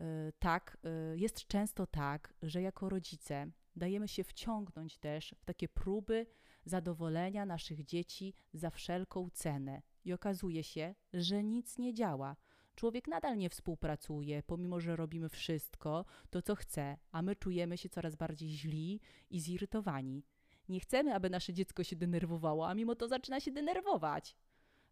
y, 0.00 0.02
tak, 0.38 0.78
y, 1.12 1.18
jest 1.18 1.46
często 1.46 1.86
tak, 1.86 2.34
że 2.42 2.62
jako 2.62 2.88
rodzice 2.88 3.50
dajemy 3.76 4.08
się 4.08 4.24
wciągnąć 4.24 4.98
też 4.98 5.34
w 5.38 5.44
takie 5.44 5.68
próby 5.68 6.26
zadowolenia 6.68 7.46
naszych 7.46 7.84
dzieci 7.84 8.34
za 8.52 8.70
wszelką 8.70 9.30
cenę. 9.30 9.82
I 10.04 10.12
okazuje 10.12 10.64
się, 10.64 10.94
że 11.12 11.44
nic 11.44 11.78
nie 11.78 11.94
działa. 11.94 12.36
Człowiek 12.74 13.08
nadal 13.08 13.36
nie 13.36 13.50
współpracuje, 13.50 14.42
pomimo 14.42 14.80
że 14.80 14.96
robimy 14.96 15.28
wszystko, 15.28 16.04
to 16.30 16.42
co 16.42 16.54
chce, 16.54 16.96
a 17.12 17.22
my 17.22 17.36
czujemy 17.36 17.78
się 17.78 17.88
coraz 17.88 18.16
bardziej 18.16 18.48
źli 18.48 19.00
i 19.30 19.40
zirytowani. 19.40 20.24
Nie 20.68 20.80
chcemy, 20.80 21.14
aby 21.14 21.30
nasze 21.30 21.52
dziecko 21.52 21.84
się 21.84 21.96
denerwowało, 21.96 22.68
a 22.68 22.74
mimo 22.74 22.94
to 22.94 23.08
zaczyna 23.08 23.40
się 23.40 23.52
denerwować. 23.52 24.36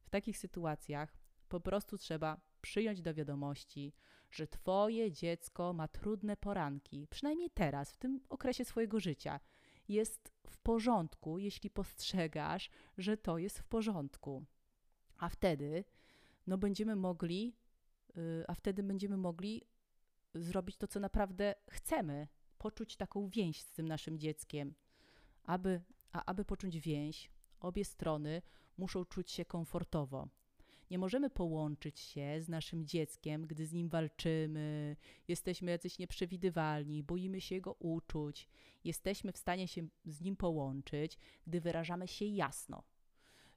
W 0.03 0.11
takich 0.11 0.39
sytuacjach 0.39 1.17
po 1.49 1.61
prostu 1.61 1.99
trzeba 1.99 2.41
przyjąć 2.61 3.03
do 3.03 3.15
wiadomości, 3.15 3.93
że 4.31 4.47
Twoje 4.47 5.13
dziecko 5.13 5.73
ma 5.73 5.89
trudne 5.89 6.37
poranki, 6.37 7.07
przynajmniej 7.11 7.51
teraz, 7.51 7.93
w 7.93 7.97
tym 7.97 8.21
okresie 8.29 8.65
swojego 8.65 9.01
życia. 9.01 9.41
Jest 9.89 10.33
w 10.47 10.59
porządku, 10.59 11.39
jeśli 11.39 11.71
postrzegasz, 11.71 12.71
że 12.99 13.17
to 13.17 13.39
jest 13.39 13.59
w 13.59 13.65
porządku. 13.65 14.45
A 15.19 15.29
wtedy, 15.29 15.85
no 16.47 16.59
będziemy 16.59 16.97
mogli, 16.97 17.57
yy, 18.17 18.45
a 18.49 18.55
wtedy 18.55 18.83
będziemy 18.83 19.17
mogli 19.17 19.63
zrobić 20.35 20.77
to, 20.77 20.87
co 20.87 21.01
naprawdę 21.01 21.55
chcemy, 21.71 22.29
poczuć 22.59 22.97
taką 22.97 23.29
więź 23.29 23.63
z 23.63 23.73
tym 23.73 23.89
naszym 23.89 24.19
dzieckiem. 24.19 24.75
Aby, 25.45 25.83
a 26.13 26.25
aby 26.25 26.45
poczuć 26.45 26.81
więź, 26.81 27.31
obie 27.61 27.85
strony 27.85 28.43
muszą 28.77 29.05
czuć 29.05 29.31
się 29.31 29.45
komfortowo. 29.45 30.29
Nie 30.91 30.99
możemy 30.99 31.31
połączyć 31.31 32.01
się 32.01 32.43
z 32.43 32.49
naszym 32.49 32.87
dzieckiem, 32.87 33.47
gdy 33.47 33.67
z 33.67 33.73
nim 33.73 33.89
walczymy, 33.89 34.97
jesteśmy 35.29 35.71
jacyś 35.71 35.99
nieprzewidywalni, 35.99 37.03
boimy 37.03 37.41
się 37.41 37.55
jego 37.55 37.73
uczuć. 37.73 38.49
Jesteśmy 38.85 39.33
w 39.33 39.39
stanie 39.39 39.69
się 39.69 39.89
z 40.05 40.21
nim 40.21 40.37
połączyć, 40.37 41.19
gdy 41.47 41.61
wyrażamy 41.61 42.09
się 42.09 42.25
jasno, 42.25 42.83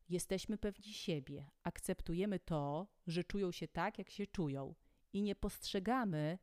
Jesteśmy 0.09 0.57
pewni 0.57 0.93
siebie, 0.93 1.45
akceptujemy 1.63 2.39
to, 2.39 2.87
że 3.07 3.23
czują 3.23 3.51
się 3.51 3.67
tak, 3.67 3.97
jak 3.97 4.09
się 4.09 4.27
czują 4.27 4.75
i 5.13 5.21
nie 5.21 5.35
postrzegamy 5.35 6.37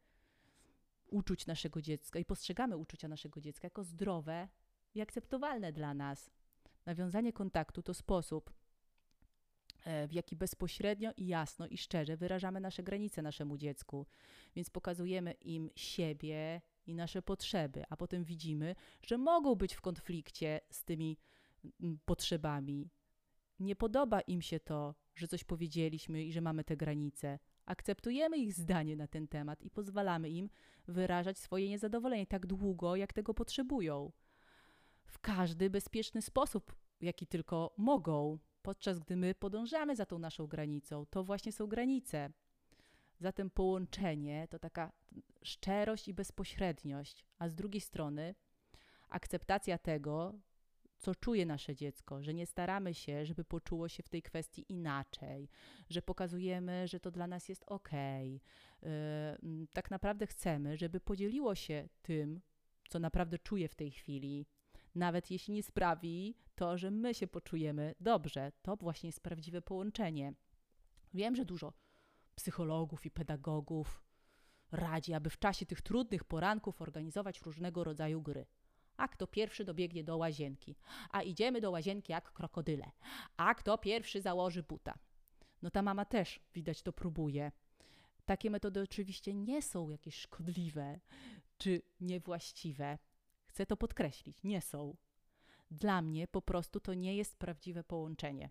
uczuć 1.07 1.47
naszego 1.47 1.83
dziecka 1.83 2.19
i 2.19 2.25
postrzegamy 2.25 2.77
uczucia 2.77 3.09
naszego 3.09 3.41
dziecka 3.41 3.67
jako 3.67 3.85
zdrowe 3.85 4.49
i 4.95 5.01
akceptowalne 5.01 5.73
dla 5.73 5.95
nas. 5.95 6.31
Nawiązanie 6.87 7.33
kontaktu 7.33 7.83
to 7.83 7.95
sposób, 7.95 8.53
w 10.09 10.13
jaki 10.13 10.37
bezpośrednio 10.37 11.11
i 11.17 11.27
jasno 11.27 11.67
i 11.67 11.79
szczerze 11.79 12.17
wyrażamy 12.17 12.61
nasze 12.61 12.83
granice 12.83 13.23
naszemu 13.23 13.57
dziecku, 13.57 14.07
więc 14.57 14.71
pokazujemy 14.71 15.33
im 15.33 15.71
siebie 15.77 16.61
i 16.87 16.95
nasze 16.95 17.23
potrzeby, 17.23 17.85
a 17.91 17.97
potem 17.97 18.25
widzimy, 18.25 18.75
że 19.03 19.19
mogą 19.19 19.55
być 19.55 19.75
w 19.75 19.81
konflikcie 19.81 20.61
z 20.71 20.85
tymi 20.85 21.19
potrzebami, 22.05 22.91
nie 23.61 23.77
podoba 23.77 24.21
im 24.21 24.43
się 24.43 24.61
to, 24.61 24.95
że 25.15 25.29
coś 25.29 25.45
powiedzieliśmy 25.45 26.25
i 26.25 26.33
że 26.33 26.41
mamy 26.41 26.65
te 26.65 26.77
granice, 26.77 27.39
Akceptujemy 27.67 28.39
ich 28.39 28.55
zdanie 28.55 28.97
na 28.97 29.07
ten 29.07 29.29
temat 29.29 29.63
i 29.63 29.71
pozwalamy 29.71 30.31
im 30.31 30.51
wyrażać 30.89 31.39
swoje 31.39 31.69
niezadowolenie 31.69 32.27
tak 32.27 32.47
długo, 32.47 32.97
jak 32.97 33.13
tego 33.13 33.35
potrzebują. 33.35 34.13
W 35.07 35.19
każdy 35.19 35.71
bezpieczny 35.71 36.23
sposób, 36.23 36.77
jaki 37.01 37.27
tylko 37.27 37.75
mogą, 37.77 38.39
podczas 38.67 38.99
gdy 38.99 39.17
my 39.17 39.35
podążamy 39.35 39.97
za 39.97 40.07
tą 40.07 40.19
naszą 40.19 40.47
granicą. 40.47 41.07
To 41.11 41.25
właśnie 41.25 41.53
są 41.53 41.67
granice. 41.67 42.31
Zatem 43.19 43.51
połączenie 43.51 44.49
to 44.51 44.59
taka 44.59 44.93
szczerość 45.43 46.09
i 46.09 46.15
bezpośredniość, 46.15 47.25
a 47.39 47.49
z 47.49 47.55
drugiej 47.55 47.81
strony 47.81 48.35
akceptacja 49.09 49.79
tego, 49.79 50.35
co 50.99 51.15
czuje 51.15 51.47
nasze 51.47 51.77
dziecko, 51.77 52.23
że 52.23 52.35
nie 52.35 52.47
staramy 52.47 52.95
się, 52.95 53.27
żeby 53.27 53.45
poczuło 53.45 53.89
się 53.89 54.03
w 54.03 54.09
tej 54.09 54.23
kwestii 54.23 54.65
inaczej, 54.69 55.49
że 55.91 56.03
pokazujemy, 56.03 56.89
że 56.89 57.01
to 57.01 57.11
dla 57.11 57.27
nas 57.27 57.49
jest 57.49 57.65
ok. 57.67 57.93
Yy, 57.93 59.67
tak 59.73 59.91
naprawdę 59.91 60.27
chcemy, 60.27 60.77
żeby 60.77 61.01
podzieliło 61.01 61.55
się 61.55 61.89
tym, 62.03 62.41
co 62.89 62.99
naprawdę 62.99 63.39
czuje 63.39 63.69
w 63.69 63.75
tej 63.75 63.91
chwili, 63.91 64.47
nawet 64.97 65.31
jeśli 65.31 65.55
nie 65.55 65.63
sprawi 65.63 66.35
to, 66.55 66.79
że 66.79 66.91
my 66.91 67.15
się 67.15 67.27
poczujemy 67.27 67.95
dobrze. 68.01 68.53
To 68.63 68.77
właśnie 68.77 69.09
jest 69.09 69.21
prawdziwe 69.21 69.63
połączenie. 69.63 70.35
Wiem, 71.15 71.37
że 71.37 71.45
dużo 71.45 71.73
psychologów 72.35 73.07
i 73.07 73.11
pedagogów 73.11 74.05
radzi, 74.73 75.15
aby 75.15 75.31
w 75.31 75.39
czasie 75.39 75.67
tych 75.67 75.83
trudnych 75.83 76.25
poranków 76.25 76.83
organizować 76.83 77.43
różnego 77.43 77.85
rodzaju 77.85 78.23
gry. 78.23 78.47
A 78.97 79.09
kto 79.09 79.27
pierwszy 79.27 79.65
dobiegnie 79.65 80.05
do 80.05 80.17
łazienki? 80.17 80.77
A 81.11 81.23
idziemy 81.23 81.61
do 81.61 81.71
łazienki 81.71 82.13
jak 82.13 82.33
krokodyle. 82.33 82.91
A 83.37 83.55
kto 83.55 83.79
pierwszy 83.79 84.21
założy 84.21 84.63
buta? 84.63 84.99
No 85.63 85.71
ta 85.71 85.83
mama 85.83 86.05
też, 86.05 86.41
widać, 86.55 86.83
to 86.83 86.93
próbuje. 86.93 87.53
Takie 88.25 88.51
metody 88.51 88.83
oczywiście 88.83 89.35
nie 89.35 89.63
są 89.63 89.91
jakieś 89.91 90.15
szkodliwe 90.15 91.01
czy 91.59 91.83
niewłaściwe. 92.01 92.99
Chcę 93.57 93.67
to 93.67 93.77
podkreślić, 93.77 94.43
nie 94.45 94.61
są. 94.61 94.97
Dla 95.71 96.03
mnie 96.03 96.29
po 96.29 96.43
prostu 96.43 96.81
to 96.81 96.95
nie 96.95 97.17
jest 97.17 97.37
prawdziwe 97.37 97.85
połączenie. 97.85 98.51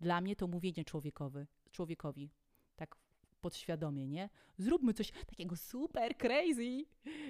Dla 0.00 0.20
mnie 0.20 0.36
to 0.36 0.46
mówienie 0.46 0.84
człowiekowy, 0.84 1.46
człowiekowi, 1.70 2.30
tak 2.76 2.96
podświadomie, 3.40 4.08
nie? 4.08 4.28
Zróbmy 4.58 4.94
coś 4.94 5.10
takiego 5.10 5.56
super 5.56 6.16
crazy, 6.16 6.84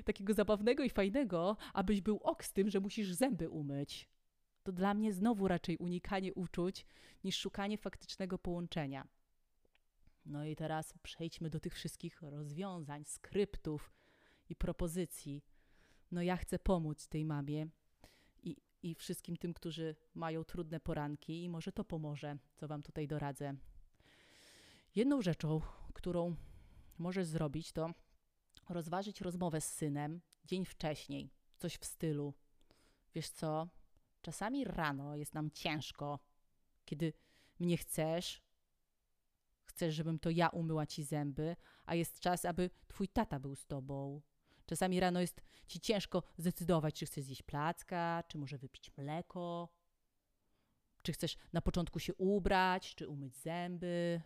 takiego 0.05 0.35
zabawnego 0.35 0.83
i 0.83 0.91
fajnego, 0.91 1.57
abyś 1.73 2.00
był 2.00 2.17
ok 2.17 2.45
z 2.45 2.52
tym, 2.52 2.71
że 2.71 2.81
musisz 2.81 3.12
zęby 3.12 3.50
umyć. 3.50 4.09
To 4.62 4.73
dla 4.73 4.95
mnie 4.95 5.12
znowu 5.12 5.49
raczej 5.49 5.76
unikanie 5.76 6.35
uczuć 6.35 6.87
niż 7.25 7.37
szukanie 7.37 7.79
faktycznego 7.79 8.38
połączenia. 8.38 9.09
No 10.26 10.45
i 10.45 10.57
teraz 10.57 10.95
przejdźmy 11.02 11.50
do 11.50 11.61
tych 11.61 11.75
wszystkich 11.75 12.23
rozwiązań, 12.23 13.05
skryptów 13.05 13.93
i 14.49 14.57
propozycji. 14.57 15.43
No 16.12 16.23
ja 16.23 16.37
chcę 16.37 16.59
pomóc 16.59 17.09
tej 17.09 17.25
mamie 17.25 17.66
i, 18.42 18.57
i 18.83 18.95
wszystkim 18.95 19.37
tym, 19.37 19.54
którzy 19.54 19.97
mają 20.14 20.45
trudne 20.45 20.81
poranki 20.81 21.45
i 21.45 21.49
może 21.49 21.73
to 21.73 21.85
pomoże, 21.85 22.38
co 22.57 22.69
wam 22.69 22.83
tutaj 22.83 23.09
doradzę. 23.09 23.54
Jedną 24.95 25.23
rzeczą, 25.23 25.61
którą 25.95 26.37
możesz 26.99 27.26
zrobić, 27.26 27.73
to 27.73 27.90
rozważyć 28.69 29.21
rozmowę 29.21 29.61
z 29.61 29.73
synem 29.73 30.21
dzień 30.45 30.64
wcześniej. 30.64 31.31
Coś 31.59 31.76
w 31.76 31.85
stylu: 31.85 32.35
Wiesz 33.14 33.28
co, 33.28 33.69
czasami 34.23 34.64
rano 34.64 35.16
jest 35.16 35.35
nam 35.35 35.50
ciężko, 35.50 36.19
kiedy 36.85 37.12
mnie 37.59 37.76
chcesz, 37.76 38.42
chcesz, 39.64 39.95
żebym 39.95 40.19
to 40.19 40.31
ja 40.31 40.49
umyła 40.49 40.87
ci 40.87 41.04
zęby, 41.04 41.57
a 41.85 41.95
jest 41.95 42.21
czas, 42.21 42.45
aby 42.45 42.71
twój 42.88 43.09
tata 43.09 43.40
był 43.40 43.54
z 43.57 43.66
tobą. 43.66 44.23
Czasami 44.73 45.00
rano 45.00 45.21
jest 45.21 45.43
ci 45.67 45.81
ciężko 45.81 46.23
zdecydować, 46.37 46.95
czy 46.95 47.07
chcesz 47.07 47.25
zjeść 47.25 47.43
placka, 47.43 48.25
czy 48.29 48.38
może 48.38 48.59
wypić 48.59 48.97
mleko, 48.97 49.69
czy 51.02 51.12
chcesz 51.12 51.37
na 51.52 51.61
początku 51.61 51.99
się 51.99 52.14
ubrać, 52.14 52.95
czy 52.95 53.09
umyć 53.09 53.37
zęby, 53.37 54.21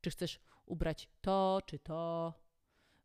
czy 0.00 0.10
chcesz 0.10 0.40
ubrać 0.64 1.08
to, 1.20 1.60
czy 1.66 1.78
to. 1.78 2.34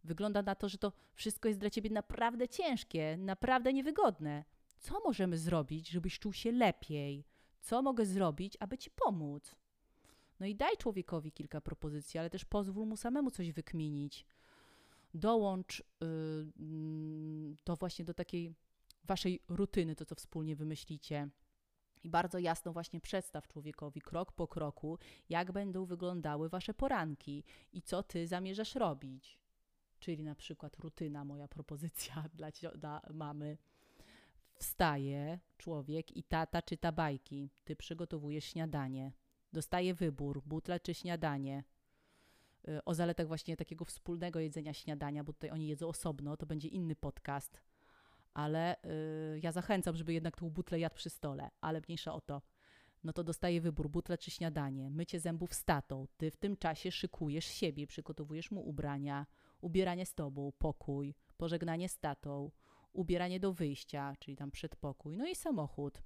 Wygląda 0.04 0.42
na 0.42 0.56
to, 0.56 0.70
że 0.70 0.78
to 0.78 0.94
wszystko 1.14 1.48
jest 1.48 1.60
dla 1.60 1.70
ciebie 1.70 1.90
naprawdę 1.90 2.48
ciężkie, 2.48 3.18
naprawdę 3.18 3.74
niewygodne. 3.74 4.44
Co 4.80 5.00
możemy 5.00 5.38
zrobić, 5.38 5.90
żebyś 5.90 6.20
czuł 6.20 6.34
się 6.34 6.52
lepiej? 6.52 7.26
Co 7.60 7.82
mogę 7.82 8.06
zrobić, 8.06 8.58
aby 8.60 8.78
ci 8.78 8.92
pomóc? 8.92 9.56
No 10.40 10.46
i 10.46 10.56
daj 10.56 10.78
człowiekowi 10.78 11.32
kilka 11.32 11.62
propozycji, 11.62 12.20
ale 12.20 12.30
też 12.30 12.46
pozwól 12.46 12.86
mu 12.86 12.98
samemu 12.98 13.32
coś 13.32 13.52
wykminić. 13.52 14.26
Dołącz 15.14 15.84
yy, 16.02 17.56
to 17.64 17.76
właśnie 17.76 18.06
do 18.06 18.14
takiej 18.14 18.54
waszej 19.04 19.44
rutyny, 19.48 19.96
to 19.96 20.06
co 20.06 20.16
wspólnie 20.16 20.56
wymyślicie. 20.56 21.30
I 22.04 22.10
bardzo 22.10 22.40
jasno 22.40 22.74
właśnie 22.74 23.02
przedstaw 23.02 23.48
człowiekowi 23.48 24.02
krok 24.02 24.32
po 24.32 24.48
kroku, 24.48 24.98
jak 25.30 25.52
będą 25.52 25.86
wyglądały 25.86 26.50
wasze 26.50 26.74
poranki 26.74 27.44
i 27.74 27.82
co 27.82 28.04
ty 28.04 28.28
zamierzasz 28.28 28.76
robić. 28.76 29.40
Czyli 30.00 30.24
na 30.24 30.36
przykład 30.36 30.78
rutyna, 30.78 31.26
moja 31.26 31.48
propozycja 31.48 32.26
dla, 32.34 32.50
dla 32.76 33.02
mamy. 33.14 33.58
Wstaje 34.54 35.40
człowiek 35.58 36.18
i 36.18 36.24
tata 36.24 36.62
czyta 36.62 36.92
bajki. 36.92 37.50
Ty 37.64 37.76
przygotowujesz 37.76 38.46
śniadanie. 38.46 39.12
Dostaje 39.54 39.94
wybór, 39.94 40.42
butle 40.46 40.80
czy 40.80 40.94
śniadanie. 40.94 41.64
Y, 42.68 42.84
o 42.84 42.94
zaletach 42.94 43.28
właśnie 43.28 43.58
takiego 43.58 43.86
wspólnego 43.86 44.40
jedzenia 44.40 44.74
śniadania, 44.74 45.24
bo 45.24 45.34
tutaj 45.34 45.50
oni 45.50 45.68
jedzą 45.68 45.88
osobno, 45.88 46.38
to 46.38 46.46
będzie 46.46 46.68
inny 46.68 46.96
podcast 46.96 47.62
ale 48.34 48.76
y, 48.84 49.40
ja 49.44 49.52
zachęcam, 49.52 49.96
żeby 49.96 50.14
jednak 50.14 50.38
tą 50.38 50.50
butlę 50.50 50.80
jadł 50.80 50.96
przy 50.96 51.10
stole, 51.10 51.50
ale 51.62 51.82
mniejsza 51.88 52.14
o 52.14 52.22
to. 52.22 52.42
No 53.04 53.14
to 53.14 53.24
dostaje 53.24 53.62
wybór, 53.62 53.90
butle 53.90 54.18
czy 54.18 54.32
śniadanie, 54.32 54.90
mycie 54.90 55.20
zębów 55.20 55.54
z 55.54 55.64
tatą. 55.64 56.08
Ty 56.18 56.32
w 56.32 56.38
tym 56.38 56.58
czasie 56.58 56.92
szykujesz 56.92 57.46
siebie, 57.46 57.88
przygotowujesz 57.88 58.52
mu 58.52 58.70
ubrania, 58.70 59.26
ubieranie 59.62 60.06
z 60.06 60.14
tobą, 60.14 60.52
pokój, 60.58 61.16
pożegnanie 61.38 61.90
z 61.90 62.00
tatą, 62.00 62.52
ubieranie 62.94 63.40
do 63.40 63.54
wyjścia, 63.54 64.16
czyli 64.20 64.38
tam 64.38 64.52
przedpokój, 64.52 65.18
no 65.18 65.28
i 65.28 65.36
samochód. 65.36 66.02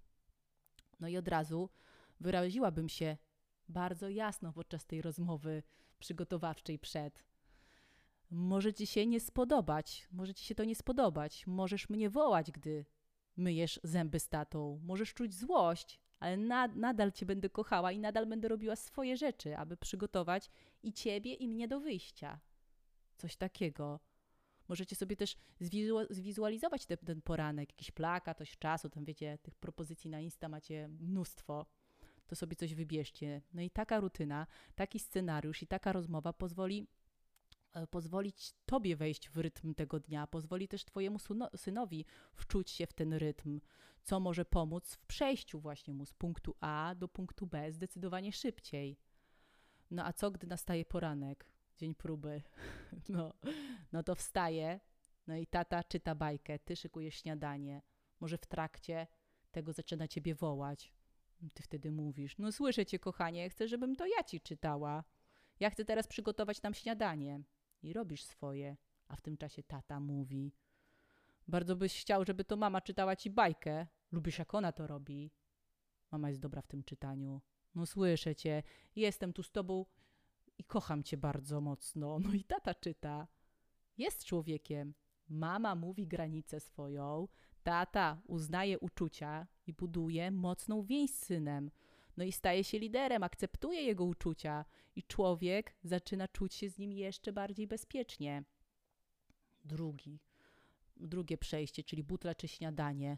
No 0.99 1.07
i 1.07 1.17
od 1.17 1.27
razu 1.27 1.69
wyraziłabym 2.19 2.89
się 2.89 3.17
bardzo 3.69 4.09
jasno 4.09 4.53
podczas 4.53 4.85
tej 4.85 5.01
rozmowy 5.01 5.63
przygotowawczej 5.99 6.79
przed 6.79 7.23
może 8.29 8.73
ci 8.73 8.87
się 8.87 9.05
nie 9.05 9.19
spodobać, 9.19 10.07
może 10.11 10.33
ci 10.33 10.45
się 10.45 10.55
to 10.55 10.63
nie 10.63 10.75
spodobać. 10.75 11.47
Możesz 11.47 11.89
mnie 11.89 12.09
wołać, 12.09 12.51
gdy 12.51 12.85
myjesz 13.37 13.79
zęby 13.83 14.19
z 14.19 14.29
tatą. 14.29 14.79
Możesz 14.83 15.13
czuć 15.13 15.33
złość, 15.33 15.99
ale 16.19 16.37
nadal 16.75 17.11
cię 17.11 17.25
będę 17.25 17.49
kochała 17.49 17.91
i 17.91 17.99
nadal 17.99 18.25
będę 18.25 18.47
robiła 18.47 18.75
swoje 18.75 19.17
rzeczy, 19.17 19.57
aby 19.57 19.77
przygotować 19.77 20.49
i 20.83 20.93
ciebie, 20.93 21.33
i 21.33 21.47
mnie 21.47 21.67
do 21.67 21.79
wyjścia. 21.79 22.39
Coś 23.17 23.35
takiego. 23.35 23.99
Możecie 24.67 24.95
sobie 24.95 25.15
też 25.15 25.37
zwizualizować 26.09 26.85
ten, 26.85 26.97
ten 26.97 27.21
poranek, 27.21 27.69
jakiś 27.69 27.91
plakat, 27.91 28.37
coś 28.37 28.57
czasu, 28.57 28.89
tam 28.89 29.05
wiecie, 29.05 29.37
tych 29.37 29.55
propozycji 29.55 30.09
na 30.09 30.19
Insta 30.19 30.49
macie 30.49 30.87
mnóstwo. 30.87 31.65
To 32.27 32.35
sobie 32.35 32.55
coś 32.55 32.75
wybierzcie. 32.75 33.41
No 33.53 33.61
i 33.61 33.69
taka 33.69 33.99
rutyna, 33.99 34.47
taki 34.75 34.99
scenariusz 34.99 35.61
i 35.61 35.67
taka 35.67 35.91
rozmowa 35.91 36.33
pozwoli 36.33 36.87
E, 37.75 37.87
pozwolić 37.87 38.53
Tobie 38.65 38.95
wejść 38.95 39.29
w 39.29 39.37
rytm 39.37 39.73
tego 39.73 39.99
dnia, 39.99 40.27
pozwoli 40.27 40.67
też 40.67 40.85
Twojemu 40.85 41.19
synowi 41.55 42.05
wczuć 42.33 42.71
się 42.71 42.87
w 42.87 42.93
ten 42.93 43.13
rytm, 43.13 43.59
co 44.03 44.19
może 44.19 44.45
pomóc 44.45 44.95
w 44.95 45.05
przejściu 45.05 45.59
właśnie 45.59 45.93
mu 45.93 46.05
z 46.05 46.13
punktu 46.13 46.55
A 46.59 46.95
do 46.97 47.07
punktu 47.07 47.47
B 47.47 47.71
zdecydowanie 47.71 48.31
szybciej. 48.31 48.99
No 49.91 50.05
a 50.05 50.13
co, 50.13 50.31
gdy 50.31 50.47
nastaje 50.47 50.85
poranek, 50.85 51.45
dzień 51.77 51.95
próby? 51.95 52.41
No, 53.09 53.33
no 53.91 54.03
to 54.03 54.15
wstaje, 54.15 54.79
no 55.27 55.35
i 55.35 55.47
tata 55.47 55.83
czyta 55.83 56.15
bajkę, 56.15 56.59
ty 56.59 56.75
szykujesz 56.75 57.15
śniadanie. 57.15 57.81
Może 58.19 58.37
w 58.37 58.45
trakcie 58.45 59.07
tego 59.51 59.73
zaczyna 59.73 60.07
ciebie 60.07 60.35
wołać. 60.35 60.93
Ty 61.53 61.63
wtedy 61.63 61.91
mówisz: 61.91 62.37
No, 62.37 62.51
słyszę 62.51 62.85
cię, 62.85 62.99
kochanie, 62.99 63.49
chcę, 63.49 63.67
żebym 63.67 63.95
to 63.95 64.05
ja 64.05 64.23
ci 64.23 64.41
czytała. 64.41 65.03
Ja 65.59 65.69
chcę 65.69 65.85
teraz 65.85 66.07
przygotować 66.07 66.61
nam 66.61 66.73
śniadanie 66.73 67.41
i 67.81 67.93
robisz 67.93 68.23
swoje, 68.23 68.77
a 69.07 69.15
w 69.15 69.21
tym 69.21 69.37
czasie 69.37 69.63
tata 69.63 69.99
mówi: 69.99 70.53
Bardzo 71.47 71.75
byś 71.75 72.01
chciał, 72.01 72.25
żeby 72.25 72.45
to 72.45 72.57
mama 72.57 72.81
czytała 72.81 73.15
ci 73.15 73.29
bajkę. 73.29 73.87
Lubisz, 74.11 74.39
jak 74.39 74.53
ona 74.53 74.71
to 74.71 74.87
robi. 74.87 75.31
Mama 76.11 76.29
jest 76.29 76.41
dobra 76.41 76.61
w 76.61 76.67
tym 76.67 76.83
czytaniu. 76.83 77.41
No 77.75 77.85
słyszę 77.85 78.35
cię, 78.35 78.63
jestem 78.95 79.33
tu 79.33 79.43
z 79.43 79.51
tobą 79.51 79.85
i 80.57 80.63
kocham 80.63 81.03
cię 81.03 81.17
bardzo 81.17 81.61
mocno. 81.61 82.19
No 82.19 82.33
i 82.33 82.43
tata 82.43 82.73
czyta. 82.73 83.27
Jest 83.97 84.25
człowiekiem. 84.25 84.93
Mama 85.29 85.75
mówi 85.75 86.07
granicę 86.07 86.59
swoją, 86.59 87.27
tata 87.65 88.21
uznaje 88.27 88.79
uczucia 88.79 89.47
i 89.67 89.73
buduje 89.73 90.31
mocną 90.31 90.83
więź 90.83 91.11
z 91.11 91.25
synem. 91.25 91.71
No 92.17 92.23
i 92.23 92.31
staje 92.31 92.63
się 92.63 92.79
liderem, 92.79 93.23
akceptuje 93.23 93.81
jego 93.81 94.05
uczucia 94.05 94.65
i 94.95 95.03
człowiek 95.03 95.75
zaczyna 95.83 96.27
czuć 96.27 96.53
się 96.53 96.69
z 96.69 96.77
nim 96.77 96.91
jeszcze 96.91 97.33
bardziej 97.33 97.67
bezpiecznie. 97.67 98.43
Drugi, 99.63 100.19
drugie 100.97 101.37
przejście, 101.37 101.83
czyli 101.83 102.03
butle 102.03 102.35
czy 102.35 102.47
śniadanie. 102.47 103.17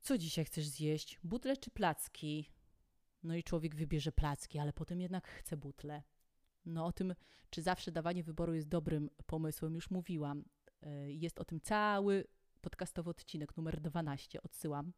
Co 0.00 0.18
dzisiaj 0.18 0.44
chcesz 0.44 0.66
zjeść? 0.66 1.20
Butle 1.24 1.56
czy 1.56 1.70
placki? 1.70 2.50
No 3.22 3.36
i 3.36 3.42
człowiek 3.42 3.74
wybierze 3.74 4.12
placki, 4.12 4.58
ale 4.58 4.72
potem 4.72 5.00
jednak 5.00 5.28
chce 5.28 5.56
butle. 5.56 6.02
No 6.66 6.86
o 6.86 6.92
tym, 6.92 7.14
czy 7.50 7.62
zawsze 7.62 7.92
dawanie 7.92 8.22
wyboru 8.22 8.54
jest 8.54 8.68
dobrym 8.68 9.10
pomysłem, 9.26 9.74
już 9.74 9.90
mówiłam. 9.90 10.44
E, 10.82 11.12
jest 11.12 11.40
o 11.40 11.44
tym 11.44 11.60
cały 11.60 12.24
podcastowy 12.62 13.10
odcinek 13.10 13.56
numer 13.56 13.80
12, 13.80 14.42
odsyłam. 14.42 14.92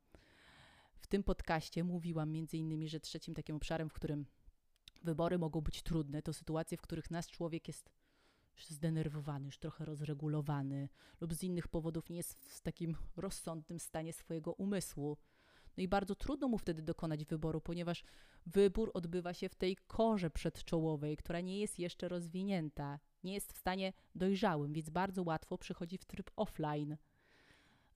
W 0.98 1.06
tym 1.06 1.22
podcaście 1.22 1.84
mówiłam 1.84 2.30
między 2.30 2.56
innymi, 2.56 2.88
że 2.88 3.00
trzecim 3.00 3.34
takim 3.34 3.56
obszarem, 3.56 3.90
w 3.90 3.92
którym 3.92 4.26
wybory 5.02 5.38
mogą 5.38 5.60
być 5.60 5.82
trudne, 5.82 6.22
to 6.22 6.32
sytuacje, 6.32 6.78
w 6.78 6.82
których 6.82 7.10
nasz 7.10 7.26
człowiek 7.26 7.68
jest 7.68 7.90
już 8.56 8.66
zdenerwowany, 8.66 9.46
już 9.46 9.58
trochę 9.58 9.84
rozregulowany 9.84 10.88
lub 11.20 11.34
z 11.34 11.42
innych 11.42 11.68
powodów 11.68 12.10
nie 12.10 12.16
jest 12.16 12.34
w 12.34 12.60
takim 12.60 12.96
rozsądnym 13.16 13.78
stanie 13.78 14.12
swojego 14.12 14.52
umysłu. 14.52 15.16
No 15.76 15.82
i 15.82 15.88
bardzo 15.88 16.14
trudno 16.14 16.48
mu 16.48 16.58
wtedy 16.58 16.82
dokonać 16.82 17.24
wyboru, 17.24 17.60
ponieważ 17.60 18.04
wybór 18.46 18.90
odbywa 18.94 19.34
się 19.34 19.48
w 19.48 19.54
tej 19.54 19.76
korze 19.76 20.30
przedczołowej, 20.30 21.16
która 21.16 21.40
nie 21.40 21.60
jest 21.60 21.78
jeszcze 21.78 22.08
rozwinięta, 22.08 22.98
nie 23.24 23.34
jest 23.34 23.52
w 23.52 23.58
stanie 23.58 23.92
dojrzałym, 24.14 24.72
więc 24.72 24.90
bardzo 24.90 25.22
łatwo 25.22 25.58
przychodzi 25.58 25.98
w 25.98 26.04
tryb 26.04 26.30
offline. 26.36 26.96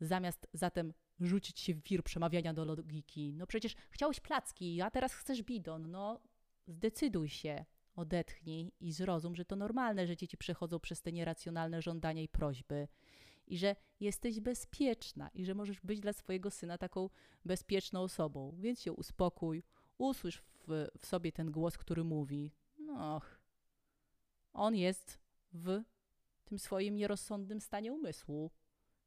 Zamiast 0.00 0.46
zatem 0.52 0.92
rzucić 1.20 1.60
się 1.60 1.74
w 1.74 1.82
wir 1.82 2.02
przemawiania 2.02 2.54
do 2.54 2.64
logiki, 2.64 3.34
no 3.34 3.46
przecież 3.46 3.74
chciałeś 3.90 4.20
placki, 4.20 4.80
a 4.80 4.90
teraz 4.90 5.14
chcesz 5.14 5.42
bidon, 5.42 5.90
no 5.90 6.20
zdecyduj 6.66 7.28
się, 7.28 7.64
odetchnij 7.94 8.72
i 8.80 8.92
zrozum, 8.92 9.34
że 9.34 9.44
to 9.44 9.56
normalne, 9.56 10.06
że 10.06 10.16
dzieci 10.16 10.36
przechodzą 10.36 10.80
przez 10.80 11.02
te 11.02 11.12
nieracjonalne 11.12 11.82
żądania 11.82 12.22
i 12.22 12.28
prośby. 12.28 12.88
I 13.46 13.58
że 13.58 13.76
jesteś 14.00 14.40
bezpieczna 14.40 15.28
i 15.34 15.44
że 15.44 15.54
możesz 15.54 15.80
być 15.80 16.00
dla 16.00 16.12
swojego 16.12 16.50
syna 16.50 16.78
taką 16.78 17.10
bezpieczną 17.44 18.00
osobą. 18.00 18.56
Więc 18.58 18.80
się 18.82 18.92
uspokój, 18.92 19.62
usłysz 19.98 20.42
w, 20.66 20.86
w 20.98 21.06
sobie 21.06 21.32
ten 21.32 21.50
głos, 21.50 21.78
który 21.78 22.04
mówi: 22.04 22.52
No, 22.78 23.20
on 24.52 24.74
jest 24.74 25.18
w 25.52 25.82
tym 26.44 26.58
swoim 26.58 26.96
nierozsądnym 26.96 27.60
stanie 27.60 27.92
umysłu, 27.92 28.50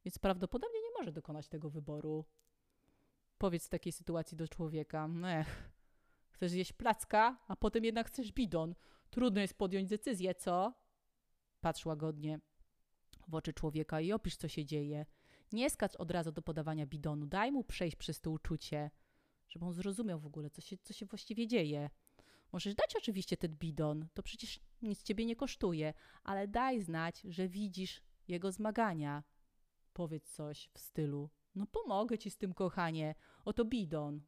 więc 0.06 0.20
prawdopodobnie 0.20 0.82
nie 0.82 0.92
może 1.00 1.12
dokonać 1.12 1.48
tego 1.48 1.70
wyboru. 1.70 2.26
Powiedz 3.38 3.66
w 3.66 3.70
takiej 3.70 3.92
sytuacji 3.92 4.38
do 4.38 4.48
człowieka: 4.48 5.10
Ech, 5.26 5.72
chcesz 6.30 6.52
zjeść 6.52 6.74
placka, 6.74 7.38
a 7.48 7.56
potem 7.56 7.86
jednak 7.86 8.08
chcesz 8.08 8.32
bidon. 8.32 8.76
Trudno 9.10 9.42
jest 9.42 9.58
podjąć 9.58 9.90
decyzję, 9.90 10.36
co? 10.36 10.74
Patrz 11.62 11.86
łagodnie 11.86 12.40
w 13.28 13.36
oczy 13.36 13.54
człowieka 13.54 14.02
i 14.02 14.12
opisz, 14.12 14.36
co 14.36 14.48
się 14.48 14.66
dzieje. 14.66 15.06
Nie 15.52 15.70
skacz 15.70 15.96
od 15.96 16.12
razu 16.12 16.32
do 16.32 16.42
podawania 16.42 16.86
bidonu, 16.86 17.26
daj 17.26 17.52
mu 17.52 17.64
przejść 17.64 17.96
przez 17.96 18.22
to 18.22 18.32
uczucie, 18.32 18.92
żeby 19.50 19.66
on 19.66 19.74
zrozumiał 19.74 20.20
w 20.20 20.26
ogóle, 20.26 20.50
co 20.50 20.62
się, 20.62 20.78
co 20.84 20.94
się 20.94 21.06
właściwie 21.06 21.48
dzieje. 21.48 21.90
Możesz 22.52 22.76
dać 22.76 22.96
oczywiście 22.98 23.38
ten 23.38 23.56
bidon, 23.56 24.08
to 24.14 24.24
przecież 24.24 24.60
nic 24.82 25.04
ciebie 25.04 25.26
nie 25.26 25.36
kosztuje, 25.36 25.94
ale 26.24 26.48
daj 26.48 26.82
znać, 26.82 27.22
że 27.22 27.48
widzisz 27.48 28.02
jego 28.28 28.52
zmagania. 28.52 29.24
Powiedz 29.94 30.30
coś 30.30 30.70
w 30.74 30.80
stylu: 30.80 31.30
No, 31.56 31.66
pomogę 31.68 32.18
ci 32.18 32.32
z 32.32 32.38
tym, 32.38 32.54
kochanie, 32.54 33.16
oto 33.46 33.66
bidon. 33.66 34.22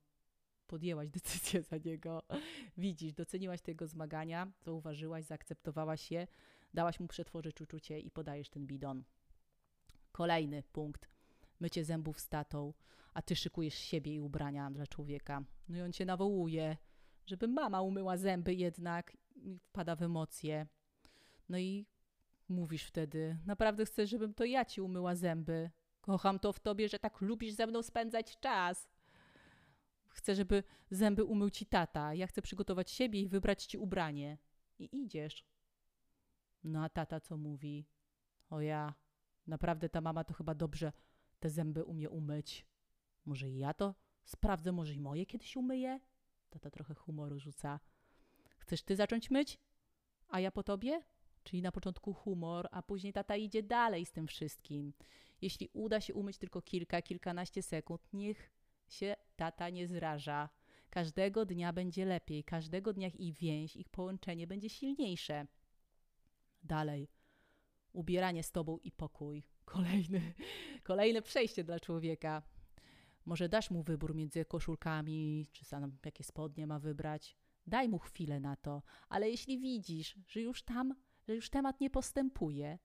Podjęłaś 0.67 1.09
decyzję 1.09 1.61
za 1.61 1.77
niego. 1.77 2.23
Widzisz, 2.77 3.13
doceniłaś 3.13 3.61
tego 3.61 3.87
zmagania, 3.87 4.51
zauważyłaś, 4.61 5.25
zaakceptowałaś 5.25 6.11
je, 6.11 6.27
dałaś 6.73 6.99
mu 6.99 7.07
przetworzyć 7.07 7.61
uczucie 7.61 7.99
i 7.99 8.11
podajesz 8.11 8.49
ten 8.49 8.67
bidon. 8.67 9.03
Kolejny 10.11 10.63
punkt. 10.63 11.09
Mycie 11.59 11.85
zębów 11.85 12.19
z 12.19 12.29
tatą, 12.29 12.73
a 13.13 13.21
ty 13.21 13.35
szykujesz 13.35 13.73
siebie 13.73 14.15
i 14.15 14.19
ubrania 14.19 14.71
dla 14.71 14.87
człowieka. 14.87 15.43
No 15.69 15.77
i 15.77 15.81
on 15.81 15.93
cię 15.93 16.05
nawołuje, 16.05 16.77
żeby 17.25 17.47
mama 17.47 17.81
umyła 17.81 18.17
zęby 18.17 18.53
jednak 18.53 19.17
wpada 19.63 19.95
w 19.95 20.01
emocje. 20.01 20.67
No 21.49 21.57
i 21.57 21.85
mówisz 22.53 22.83
wtedy, 22.83 23.37
naprawdę 23.45 23.85
chcesz, 23.85 24.09
żebym 24.09 24.33
to 24.33 24.45
ja 24.45 24.65
ci 24.65 24.81
umyła 24.81 25.15
zęby. 25.15 25.71
Kocham 26.01 26.39
to 26.39 26.53
w 26.53 26.59
tobie, 26.59 26.89
że 26.89 26.99
tak 26.99 27.21
lubisz 27.21 27.53
ze 27.53 27.67
mną 27.67 27.83
spędzać 27.83 28.39
czas. 28.39 28.89
Chcę, 30.09 30.35
żeby 30.35 30.63
zęby 30.91 31.23
umył 31.23 31.49
ci 31.49 31.65
tata. 31.65 32.13
Ja 32.13 32.27
chcę 32.27 32.41
przygotować 32.41 32.91
siebie 32.91 33.21
i 33.21 33.27
wybrać 33.27 33.65
ci 33.65 33.77
ubranie. 33.77 34.37
I 34.79 35.03
idziesz. 35.03 35.45
No 36.63 36.83
a 36.83 36.89
tata 36.89 37.19
co 37.19 37.37
mówi? 37.37 37.87
O 38.49 38.61
ja, 38.61 38.93
naprawdę 39.47 39.89
ta 39.89 40.01
mama 40.01 40.23
to 40.23 40.33
chyba 40.33 40.55
dobrze 40.55 40.91
te 41.39 41.49
zęby 41.49 41.83
umie 41.83 42.09
umyć. 42.09 42.65
Może 43.25 43.49
i 43.49 43.57
ja 43.57 43.73
to 43.73 43.95
sprawdzę, 44.25 44.71
może 44.71 44.93
i 44.93 44.99
moje 44.99 45.25
kiedyś 45.25 45.55
umyję? 45.55 45.99
Tata 46.49 46.69
trochę 46.69 46.93
humoru 46.93 47.39
rzuca. 47.39 47.79
Chcesz 48.57 48.83
ty 48.83 48.95
zacząć 48.95 49.31
myć? 49.31 49.59
A 50.27 50.39
ja 50.39 50.51
po 50.51 50.63
tobie? 50.63 51.03
Czyli 51.43 51.61
na 51.61 51.71
początku 51.71 52.13
humor, 52.13 52.67
a 52.71 52.81
później 52.81 53.13
tata 53.13 53.35
idzie 53.35 53.63
dalej 53.63 54.05
z 54.05 54.11
tym 54.11 54.27
wszystkim. 54.27 54.93
Jeśli 55.41 55.69
uda 55.73 56.01
się 56.01 56.13
umyć 56.13 56.37
tylko 56.37 56.61
kilka, 56.61 57.01
kilkanaście 57.01 57.63
sekund, 57.63 58.01
niech 58.13 58.51
się 58.87 59.15
tata 59.35 59.69
nie 59.69 59.87
zraża. 59.87 60.49
Każdego 60.89 61.45
dnia 61.45 61.73
będzie 61.73 62.05
lepiej, 62.05 62.43
każdego 62.43 62.93
dnia 62.93 63.07
ich 63.07 63.37
więź, 63.37 63.75
ich 63.75 63.89
połączenie 63.89 64.47
będzie 64.47 64.69
silniejsze. 64.69 65.47
Dalej. 66.63 67.09
Ubieranie 67.93 68.43
z 68.43 68.51
tobą 68.51 68.77
i 68.77 68.91
pokój. 68.91 69.43
Kolejny, 69.65 70.33
kolejne 70.83 71.21
przejście 71.21 71.63
dla 71.63 71.79
człowieka. 71.79 72.41
Może 73.25 73.49
dasz 73.49 73.71
mu 73.71 73.83
wybór 73.83 74.15
między 74.15 74.45
koszulkami, 74.45 75.47
czy 75.51 75.65
sam 75.65 75.97
jakie 76.05 76.23
spodnie 76.23 76.67
ma 76.67 76.79
wybrać. 76.79 77.37
Daj 77.67 77.89
mu 77.89 77.99
chwilę 77.99 78.39
na 78.39 78.55
to, 78.55 78.81
ale 79.09 79.29
jeśli 79.29 79.59
widzisz, 79.59 80.15
że 80.27 80.41
już 80.41 80.63
tam, 80.63 80.95
że 81.27 81.35
już 81.35 81.49
temat 81.49 81.79
nie 81.79 81.89
postępuje, 81.89 82.79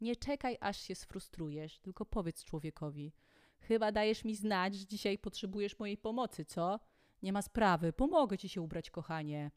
nie 0.00 0.16
czekaj, 0.16 0.56
aż 0.60 0.80
się 0.80 0.94
sfrustrujesz, 0.94 1.78
tylko 1.78 2.06
powiedz 2.06 2.44
człowiekowi: 2.44 3.12
Chyba 3.60 3.92
dajesz 3.92 4.24
mi 4.24 4.34
znać, 4.34 4.74
że 4.74 4.86
dzisiaj 4.86 5.18
potrzebujesz 5.18 5.78
mojej 5.78 5.96
pomocy, 5.96 6.44
co? 6.44 6.80
Nie 7.22 7.32
ma 7.32 7.42
sprawy, 7.42 7.92
pomogę 7.92 8.38
ci 8.38 8.48
się 8.48 8.60
ubrać, 8.62 8.90
kochanie. 8.90 9.50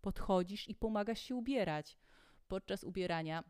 Podchodzisz 0.00 0.68
i 0.68 0.74
pomagasz 0.74 1.20
się 1.20 1.34
ubierać 1.34 1.98
podczas 2.48 2.84
ubierania 2.84 3.44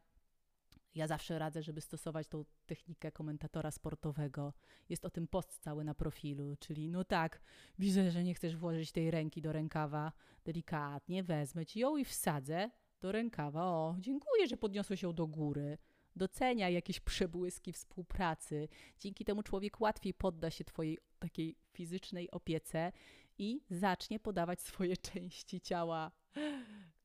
ja 0.94 1.06
zawsze 1.06 1.38
radzę, 1.38 1.62
żeby 1.62 1.80
stosować 1.80 2.28
tą 2.28 2.44
technikę 2.66 3.12
komentatora 3.12 3.70
sportowego. 3.70 4.52
Jest 4.88 5.04
o 5.04 5.10
tym 5.10 5.28
post 5.28 5.58
cały 5.58 5.84
na 5.84 5.94
profilu, 5.94 6.56
czyli 6.56 6.88
no 6.88 7.04
tak, 7.04 7.40
widzę, 7.78 8.10
że 8.10 8.24
nie 8.24 8.34
chcesz 8.34 8.56
włożyć 8.56 8.92
tej 8.92 9.10
ręki 9.10 9.42
do 9.42 9.52
rękawa. 9.52 10.12
Delikatnie 10.44 11.22
wezmę 11.22 11.66
ci 11.66 11.80
ją 11.80 11.96
i 11.96 12.04
wsadzę 12.04 12.70
do 13.02 13.12
rękawa. 13.12 13.64
O, 13.64 13.96
dziękuję, 13.98 14.48
że 14.48 14.56
podniosłeś 14.56 15.02
ją 15.02 15.12
do 15.12 15.26
góry. 15.26 15.78
Docenia 16.16 16.68
jakieś 16.68 17.00
przebłyski 17.00 17.72
współpracy. 17.72 18.68
Dzięki 18.98 19.24
temu 19.24 19.42
człowiek 19.42 19.80
łatwiej 19.80 20.14
podda 20.14 20.50
się 20.50 20.64
twojej 20.64 20.98
takiej 21.18 21.56
fizycznej 21.72 22.30
opiece 22.30 22.92
i 23.38 23.60
zacznie 23.70 24.20
podawać 24.20 24.60
swoje 24.60 24.96
części 25.12 25.60
ciała. 25.60 26.10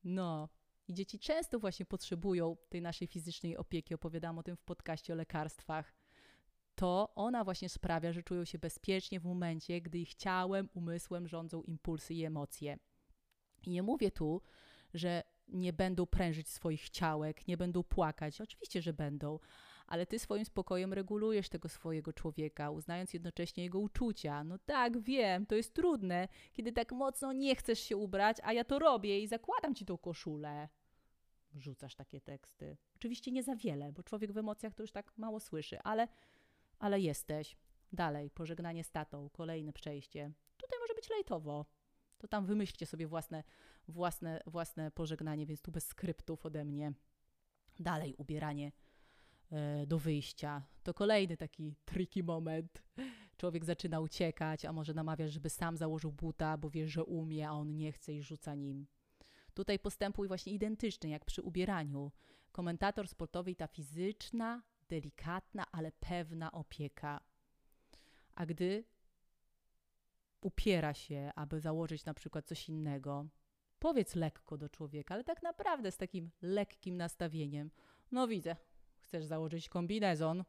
No, 0.04 0.48
i 0.88 0.94
dzieci 0.94 1.18
często 1.18 1.58
właśnie 1.58 1.86
potrzebują 1.86 2.56
tej 2.68 2.82
naszej 2.82 3.08
fizycznej 3.08 3.56
opieki. 3.56 3.94
Opowiadam 3.94 4.38
o 4.38 4.42
tym 4.42 4.56
w 4.56 4.62
podcaście 4.62 5.12
o 5.12 5.16
lekarstwach. 5.16 5.94
To 6.74 7.12
ona 7.14 7.44
właśnie 7.44 7.68
sprawia, 7.68 8.12
że 8.12 8.22
czują 8.22 8.44
się 8.44 8.58
bezpiecznie 8.58 9.20
w 9.20 9.24
momencie, 9.24 9.80
gdy 9.80 9.98
ich 9.98 10.14
ciałem, 10.14 10.68
umysłem 10.74 11.28
rządzą 11.28 11.62
impulsy 11.62 12.14
i 12.14 12.24
emocje. 12.24 12.78
I 13.62 13.70
nie 13.70 13.82
mówię 13.82 14.10
tu, 14.10 14.42
że 14.94 15.22
nie 15.48 15.72
będą 15.72 16.06
prężyć 16.06 16.48
swoich 16.48 16.90
ciałek, 16.90 17.48
nie 17.48 17.56
będą 17.56 17.82
płakać. 17.82 18.40
Oczywiście, 18.40 18.82
że 18.82 18.92
będą, 18.92 19.38
ale 19.86 20.06
ty 20.06 20.18
swoim 20.18 20.44
spokojem 20.44 20.92
regulujesz 20.92 21.48
tego 21.48 21.68
swojego 21.68 22.12
człowieka, 22.12 22.70
uznając 22.70 23.14
jednocześnie 23.14 23.62
jego 23.62 23.78
uczucia. 23.78 24.44
No 24.44 24.58
tak, 24.58 25.00
wiem, 25.00 25.46
to 25.46 25.54
jest 25.54 25.74
trudne, 25.74 26.28
kiedy 26.52 26.72
tak 26.72 26.92
mocno 26.92 27.32
nie 27.32 27.56
chcesz 27.56 27.80
się 27.80 27.96
ubrać, 27.96 28.36
a 28.42 28.52
ja 28.52 28.64
to 28.64 28.78
robię 28.78 29.20
i 29.20 29.26
zakładam 29.26 29.74
ci 29.74 29.84
tą 29.84 29.98
koszulę 29.98 30.68
rzucasz 31.54 31.94
takie 31.94 32.20
teksty. 32.20 32.76
Oczywiście 32.96 33.30
nie 33.30 33.42
za 33.42 33.56
wiele, 33.56 33.92
bo 33.92 34.02
człowiek 34.02 34.32
w 34.32 34.38
emocjach 34.38 34.74
to 34.74 34.82
już 34.82 34.92
tak 34.92 35.18
mało 35.18 35.40
słyszy, 35.40 35.82
ale, 35.82 36.08
ale 36.78 37.00
jesteś. 37.00 37.56
Dalej, 37.92 38.30
pożegnanie 38.30 38.84
z 38.84 38.90
tatą, 38.90 39.30
kolejne 39.30 39.72
przejście. 39.72 40.32
Tutaj 40.56 40.78
może 40.80 40.94
być 40.94 41.10
lejtowo. 41.10 41.66
To 42.18 42.28
tam 42.28 42.46
wymyślcie 42.46 42.86
sobie 42.86 43.06
własne, 43.06 43.44
własne, 43.88 44.40
własne 44.46 44.90
pożegnanie, 44.90 45.46
więc 45.46 45.62
tu 45.62 45.70
bez 45.70 45.86
skryptów 45.86 46.46
ode 46.46 46.64
mnie. 46.64 46.92
Dalej, 47.80 48.14
ubieranie 48.14 48.72
e, 49.50 49.86
do 49.86 49.98
wyjścia. 49.98 50.62
To 50.82 50.94
kolejny 50.94 51.36
taki 51.36 51.74
tricky 51.84 52.22
moment, 52.22 52.82
człowiek 53.36 53.64
zaczyna 53.64 54.00
uciekać, 54.00 54.64
a 54.64 54.72
może 54.72 54.94
namawiasz, 54.94 55.32
żeby 55.32 55.50
sam 55.50 55.76
założył 55.76 56.12
buta, 56.12 56.58
bo 56.58 56.70
wiesz, 56.70 56.90
że 56.90 57.04
umie, 57.04 57.48
a 57.48 57.52
on 57.52 57.76
nie 57.76 57.92
chce 57.92 58.14
i 58.14 58.22
rzuca 58.22 58.54
nim. 58.54 58.86
Tutaj 59.54 59.78
postępuj 59.78 60.28
właśnie 60.28 60.52
identycznie 60.52 61.10
jak 61.10 61.24
przy 61.24 61.42
ubieraniu. 61.42 62.12
Komentator 62.52 63.08
sportowy 63.08 63.50
i 63.50 63.56
ta 63.56 63.66
fizyczna, 63.66 64.62
delikatna, 64.88 65.64
ale 65.72 65.92
pewna 65.92 66.52
opieka. 66.52 67.20
A 68.34 68.46
gdy 68.46 68.84
upiera 70.40 70.94
się, 70.94 71.30
aby 71.34 71.60
założyć 71.60 72.04
na 72.04 72.14
przykład 72.14 72.46
coś 72.46 72.68
innego, 72.68 73.26
powiedz 73.78 74.14
lekko 74.14 74.58
do 74.58 74.68
człowieka, 74.68 75.14
ale 75.14 75.24
tak 75.24 75.42
naprawdę 75.42 75.92
z 75.92 75.96
takim 75.96 76.30
lekkim 76.42 76.96
nastawieniem. 76.96 77.70
No 78.12 78.28
widzę, 78.28 78.56
chcesz 78.98 79.24
założyć 79.24 79.68
kombinezon? 79.68 80.44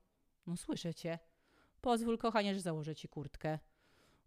No 0.48 0.58
słyszę 0.58 0.94
cię. 0.94 1.20
Pozwól, 1.82 2.18
kochanie, 2.18 2.56
że 2.56 2.62
założę 2.62 2.96
ci 2.96 3.08
kurtkę. 3.08 3.60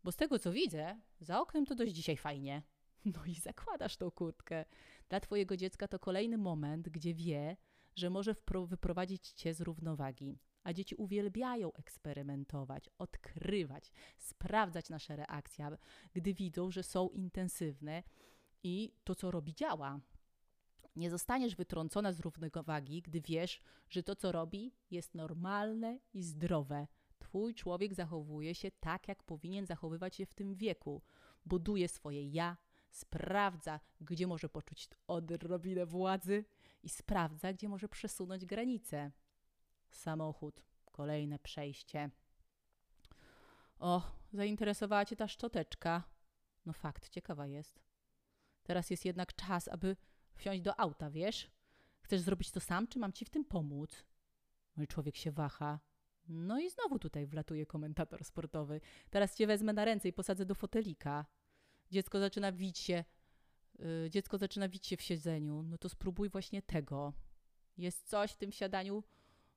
Bo 0.05 0.13
z 0.13 0.17
tego 0.17 0.39
co 0.39 0.53
widzę, 0.53 1.01
za 1.21 1.41
oknem 1.41 1.67
to 1.67 1.75
dość 1.75 1.93
dzisiaj 1.93 2.17
fajnie. 2.17 2.63
No 3.05 3.25
i 3.25 3.35
zakładasz 3.35 3.97
tą 3.97 4.11
kurtkę. 4.11 4.65
Dla 5.09 5.21
twojego 5.21 5.57
dziecka 5.57 5.89
to 5.89 5.99
kolejny 5.99 6.39
moment, 6.39 6.89
gdzie 6.89 7.15
wie, 7.15 7.57
że 7.95 8.11
może 8.11 8.35
wyprowadzić 8.67 9.29
cię 9.29 9.55
z 9.55 9.61
równowagi. 9.61 10.39
A 10.65 10.73
dzieci 10.73 10.95
uwielbiają 10.95 11.73
eksperymentować, 11.73 12.91
odkrywać, 12.99 13.93
sprawdzać 14.19 14.89
nasze 14.91 15.17
reakcje, 15.17 15.77
gdy 16.15 16.35
widzą, 16.35 16.71
że 16.71 16.83
są 16.83 17.09
intensywne 17.09 18.03
i 18.63 18.93
to, 19.05 19.15
co 19.15 19.31
robi, 19.31 19.55
działa. 19.55 20.01
Nie 20.97 21.11
zostaniesz 21.11 21.57
wytrącona 21.57 22.13
z 22.13 22.21
równowagi, 22.21 23.03
gdy 23.03 23.21
wiesz, 23.21 23.63
że 23.89 24.03
to, 24.03 24.17
co 24.17 24.33
robi, 24.33 24.75
jest 24.91 25.15
normalne 25.15 25.99
i 26.15 26.23
zdrowe. 26.23 26.87
Twój 27.19 27.55
człowiek 27.55 27.95
zachowuje 27.95 28.55
się 28.55 28.71
tak, 28.71 29.09
jak 29.09 29.23
powinien 29.23 29.67
zachowywać 29.67 30.17
się 30.17 30.27
w 30.27 30.35
tym 30.35 30.55
wieku. 30.55 31.03
Buduje 31.47 31.89
swoje 31.89 32.29
ja, 32.29 32.57
sprawdza, 32.91 33.81
gdzie 34.01 34.27
może 34.27 34.49
poczuć 34.49 34.89
odrobinę 35.07 35.87
władzy 35.87 36.45
i 36.83 36.89
sprawdza, 36.89 37.53
gdzie 37.53 37.69
może 37.69 37.89
przesunąć 37.89 38.47
granice. 38.47 39.13
Samochód, 39.91 40.65
kolejne 40.93 41.39
przejście. 41.39 42.11
O, 43.79 44.03
zainteresowała 44.33 45.05
Cię 45.05 45.17
ta 45.17 45.29
szczoteczka. 45.29 46.03
No 46.67 46.73
fakt, 46.73 47.09
ciekawa 47.09 47.47
jest. 47.47 47.92
Teraz 48.63 48.91
jest 48.91 49.05
jednak 49.05 49.35
czas, 49.35 49.69
aby 49.69 49.97
wsiąść 50.35 50.63
do 50.63 50.81
auta, 50.81 51.11
wiesz? 51.11 51.51
Chcesz 52.01 52.21
zrobić 52.21 52.51
to 52.51 52.61
sam, 52.61 52.87
czy 52.87 52.99
mam 52.99 53.13
Ci 53.13 53.25
w 53.25 53.31
tym 53.31 53.45
pomóc? 53.45 54.05
I 54.77 54.87
człowiek 54.87 55.17
się 55.17 55.33
waha. 55.33 55.81
No 56.29 56.61
i 56.61 56.71
znowu 56.71 56.99
tutaj 56.99 57.27
wlatuje 57.27 57.67
komentator 57.67 58.25
sportowy. 58.25 58.81
Teraz 59.11 59.37
Cię 59.37 59.47
wezmę 59.47 59.73
na 59.73 59.85
ręce 59.85 60.09
i 60.09 60.13
posadzę 60.13 60.47
do 60.47 60.55
fotelika. 60.55 61.27
Dziecko 61.91 62.21
zaczyna 62.21 62.53
wić 62.53 62.79
się, 62.79 63.05
yy, 63.79 64.11
dziecko 64.11 64.39
zaczyna 64.39 64.69
wić 64.69 64.87
się 64.87 64.97
w 64.97 65.03
siedzeniu. 65.03 65.63
No 65.63 65.79
to 65.79 65.89
spróbuj 65.89 66.29
właśnie 66.29 66.63
tego. 66.63 67.13
Jest 67.77 68.09
coś 68.09 68.33
w 68.33 68.37
tym 68.37 68.53
siadaniu 68.53 69.05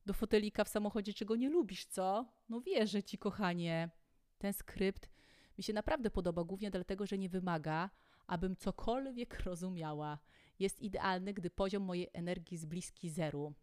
do 0.05 0.13
fotelika 0.13 0.63
w 0.63 0.69
samochodzie, 0.69 1.13
czego 1.13 1.35
nie 1.35 1.49
lubisz, 1.49 1.85
co? 1.85 2.25
No 2.49 2.61
wierzę 2.61 3.03
Ci, 3.03 3.17
kochanie. 3.17 3.89
Ten 4.37 4.53
skrypt 4.53 5.09
mi 5.57 5.63
się 5.63 5.73
naprawdę 5.73 6.11
podoba, 6.11 6.43
głównie 6.43 6.71
dlatego, 6.71 7.05
że 7.05 7.17
nie 7.17 7.29
wymaga, 7.29 7.89
abym 8.27 8.55
cokolwiek 8.55 9.39
rozumiała. 9.39 10.19
Jest 10.59 10.81
idealny, 10.81 11.33
gdy 11.33 11.49
poziom 11.49 11.83
mojej 11.83 12.09
energii 12.13 12.55
jest 12.55 12.67
bliski 12.67 13.09
zeru. 13.09 13.53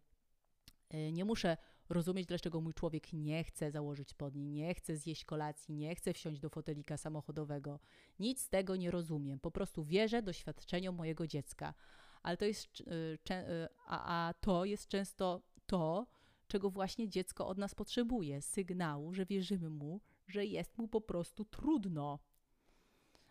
Yy, 0.93 1.11
nie 1.11 1.25
muszę 1.25 1.57
rozumieć, 1.89 2.25
dlaczego 2.25 2.61
mój 2.61 2.73
człowiek 2.73 3.13
nie 3.13 3.43
chce 3.43 3.71
założyć 3.71 4.09
spodni, 4.09 4.49
nie 4.49 4.75
chce 4.75 4.97
zjeść 4.97 5.25
kolacji, 5.25 5.75
nie 5.75 5.95
chce 5.95 6.13
wsiąść 6.13 6.39
do 6.39 6.49
fotelika 6.49 6.97
samochodowego. 6.97 7.79
Nic 8.19 8.41
z 8.41 8.49
tego 8.49 8.75
nie 8.75 8.91
rozumiem. 8.91 9.39
Po 9.39 9.51
prostu 9.51 9.83
wierzę 9.83 10.21
doświadczeniom 10.21 10.95
mojego 10.95 11.27
dziecka. 11.27 11.73
Ale 12.23 12.37
to 12.37 12.45
jest, 12.45 12.81
y, 12.81 12.83
y, 12.83 13.67
a, 13.87 14.27
a 14.27 14.33
to 14.33 14.65
jest 14.65 14.87
często 14.87 15.41
to, 15.65 16.07
czego 16.47 16.69
właśnie 16.69 17.09
dziecko 17.09 17.47
od 17.47 17.57
nas 17.57 17.75
potrzebuje 17.75 18.41
sygnału, 18.41 19.13
że 19.13 19.25
wierzymy 19.25 19.69
mu, 19.69 20.01
że 20.27 20.45
jest 20.45 20.77
mu 20.77 20.87
po 20.87 21.01
prostu 21.01 21.45
trudno. 21.45 22.19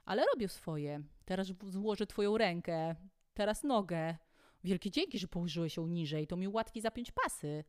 Ale 0.04 0.24
robię 0.34 0.48
swoje. 0.48 1.02
Teraz 1.24 1.52
złożę 1.66 2.06
Twoją 2.06 2.38
rękę, 2.38 2.94
teraz 3.34 3.64
nogę. 3.64 4.16
Wielkie 4.64 4.90
dzięki, 4.90 5.18
że 5.18 5.28
położyłeś 5.28 5.76
ją 5.76 5.86
niżej, 5.86 6.26
to 6.26 6.36
mi 6.36 6.48
łatwiej 6.48 6.82
zapiąć 6.82 7.12
pasy 7.12 7.64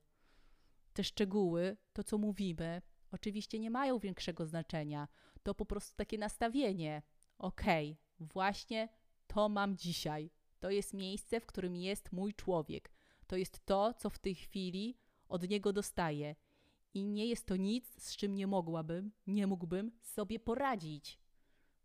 te 0.94 1.04
szczegóły, 1.04 1.78
to 1.94 2.04
co 2.04 2.18
mówimy, 2.18 2.82
oczywiście 3.12 3.60
nie 3.60 3.72
mają 3.72 4.00
większego 4.00 4.46
znaczenia. 4.46 5.08
To 5.44 5.56
po 5.56 5.66
prostu 5.66 5.96
takie 5.96 6.18
nastawienie. 6.18 7.02
Okej, 7.38 7.92
okay, 7.92 8.28
właśnie 8.28 8.90
to 9.28 9.50
mam 9.50 9.78
dzisiaj. 9.78 10.32
To 10.60 10.70
jest 10.70 10.94
miejsce, 10.94 11.40
w 11.40 11.46
którym 11.46 11.76
jest 11.76 12.12
mój 12.12 12.34
człowiek. 12.34 12.92
To 13.28 13.36
jest 13.36 13.66
to, 13.66 13.94
co 13.94 14.10
w 14.10 14.20
tej 14.20 14.36
chwili 14.36 14.98
od 15.28 15.50
niego 15.50 15.74
dostaję. 15.74 16.36
I 16.94 17.06
nie 17.06 17.26
jest 17.26 17.46
to 17.46 17.56
nic, 17.56 18.04
z 18.04 18.18
czym 18.18 18.36
nie 18.36 18.48
mogłabym, 18.48 19.12
nie 19.28 19.48
mógłbym 19.48 19.92
sobie 20.02 20.40
poradzić. 20.40 21.20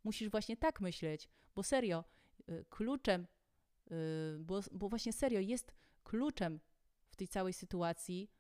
Musisz 0.09 0.31
właśnie 0.31 0.57
tak 0.57 0.81
myśleć, 0.81 1.29
bo 1.55 1.63
serio, 1.63 2.05
y, 2.49 2.65
kluczem, 2.69 3.27
y, 3.91 4.39
bo, 4.39 4.61
bo 4.73 4.89
właśnie 4.89 5.13
serio 5.13 5.41
jest 5.41 5.73
kluczem 6.05 6.61
w 7.11 7.17
tej 7.17 7.29
całej 7.29 7.53
sytuacji 7.53 8.31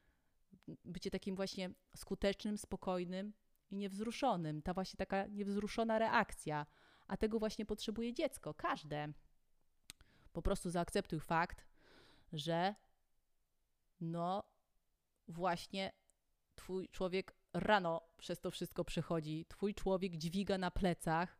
bycie 0.84 1.10
takim 1.10 1.36
właśnie 1.36 1.70
skutecznym, 1.96 2.58
spokojnym 2.58 3.32
i 3.70 3.76
niewzruszonym. 3.76 4.62
Ta 4.62 4.74
właśnie 4.74 4.96
taka 4.96 5.26
niewzruszona 5.26 5.98
reakcja. 5.98 6.66
A 7.06 7.16
tego 7.16 7.38
właśnie 7.38 7.66
potrzebuje 7.66 8.14
dziecko, 8.14 8.54
każde. 8.54 9.12
Po 10.32 10.42
prostu 10.42 10.70
zaakceptuj 10.70 11.20
fakt, 11.20 11.66
że 12.32 12.74
no 14.00 14.42
właśnie 15.28 15.92
twój 16.54 16.88
człowiek 16.88 17.34
rano 17.52 18.08
przez 18.16 18.40
to 18.40 18.50
wszystko 18.50 18.84
przechodzi. 18.84 19.46
Twój 19.48 19.74
człowiek 19.74 20.16
dźwiga 20.16 20.58
na 20.58 20.70
plecach 20.70 21.37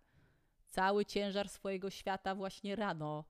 cały 0.69 1.05
ciężar 1.05 1.49
swojego 1.49 1.91
świata 1.91 2.35
właśnie 2.35 2.77
rano 2.77 3.25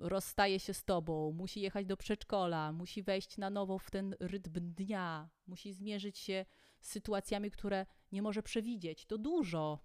rozstaje 0.00 0.60
się 0.60 0.74
z 0.74 0.84
tobą, 0.84 1.32
musi 1.32 1.60
jechać 1.60 1.86
do 1.86 1.96
przedszkola, 1.96 2.72
musi 2.72 3.02
wejść 3.02 3.36
na 3.36 3.50
nowo 3.50 3.78
w 3.78 3.90
ten 3.90 4.16
rytm 4.20 4.74
dnia, 4.74 5.28
musi 5.46 5.72
zmierzyć 5.72 6.18
się 6.18 6.46
z 6.80 6.90
sytuacjami, 6.90 7.50
które 7.50 7.86
nie 8.12 8.22
może 8.22 8.42
przewidzieć. 8.42 9.06
To 9.06 9.18
dużo. 9.18 9.78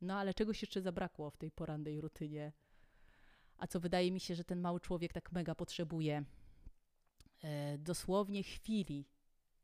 No 0.00 0.14
ale 0.14 0.34
czegoś 0.34 0.62
jeszcze 0.62 0.80
zabrakło 0.80 1.30
w 1.30 1.36
tej 1.36 1.50
porannej 1.50 2.00
rutynie. 2.00 2.52
A 3.58 3.66
co 3.66 3.80
wydaje 3.80 4.12
mi 4.12 4.20
się, 4.20 4.34
że 4.34 4.44
ten 4.44 4.60
mały 4.60 4.80
człowiek 4.80 5.12
tak 5.12 5.32
mega 5.32 5.54
potrzebuje. 5.54 6.24
E, 7.42 7.78
dosłownie 7.78 8.42
chwili, 8.42 9.08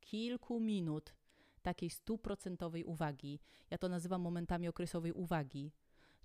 kilku 0.01 0.61
minut 0.61 1.15
takiej 1.63 1.91
stuprocentowej 1.91 2.85
uwagi. 2.85 3.41
Ja 3.71 3.79
to 3.79 3.89
nazywam 3.89 4.21
momentami 4.21 4.69
okresowej 4.69 5.13
uwagi. 5.13 5.73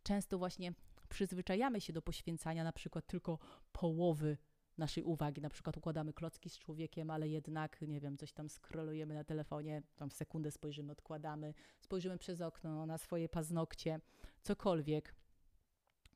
Często 0.04 0.38
właśnie 0.38 0.73
przyzwyczajamy 1.10 1.82
się 1.82 1.93
do 1.93 2.02
poświęcania 2.02 2.63
na 2.63 2.71
przykład 2.71 3.08
tylko 3.08 3.39
połowy 3.71 4.38
naszej 4.78 5.04
uwagi. 5.04 5.41
Na 5.41 5.50
przykład 5.50 5.78
układamy 5.78 6.13
klocki 6.13 6.50
z 6.50 6.58
człowiekiem, 6.58 7.12
ale 7.12 7.30
jednak, 7.30 7.82
nie 7.82 8.00
wiem, 8.00 8.17
coś 8.17 8.34
tam 8.34 8.50
skrolujemy 8.50 9.13
na 9.13 9.23
telefonie, 9.23 9.82
tam 9.95 10.12
sekundę 10.12 10.52
spojrzymy, 10.52 10.91
odkładamy, 10.91 11.54
spojrzymy 11.80 12.17
przez 12.17 12.41
okno 12.41 12.86
na 12.86 12.97
swoje 12.97 13.30
paznokcie, 13.30 14.00
cokolwiek. 14.41 15.15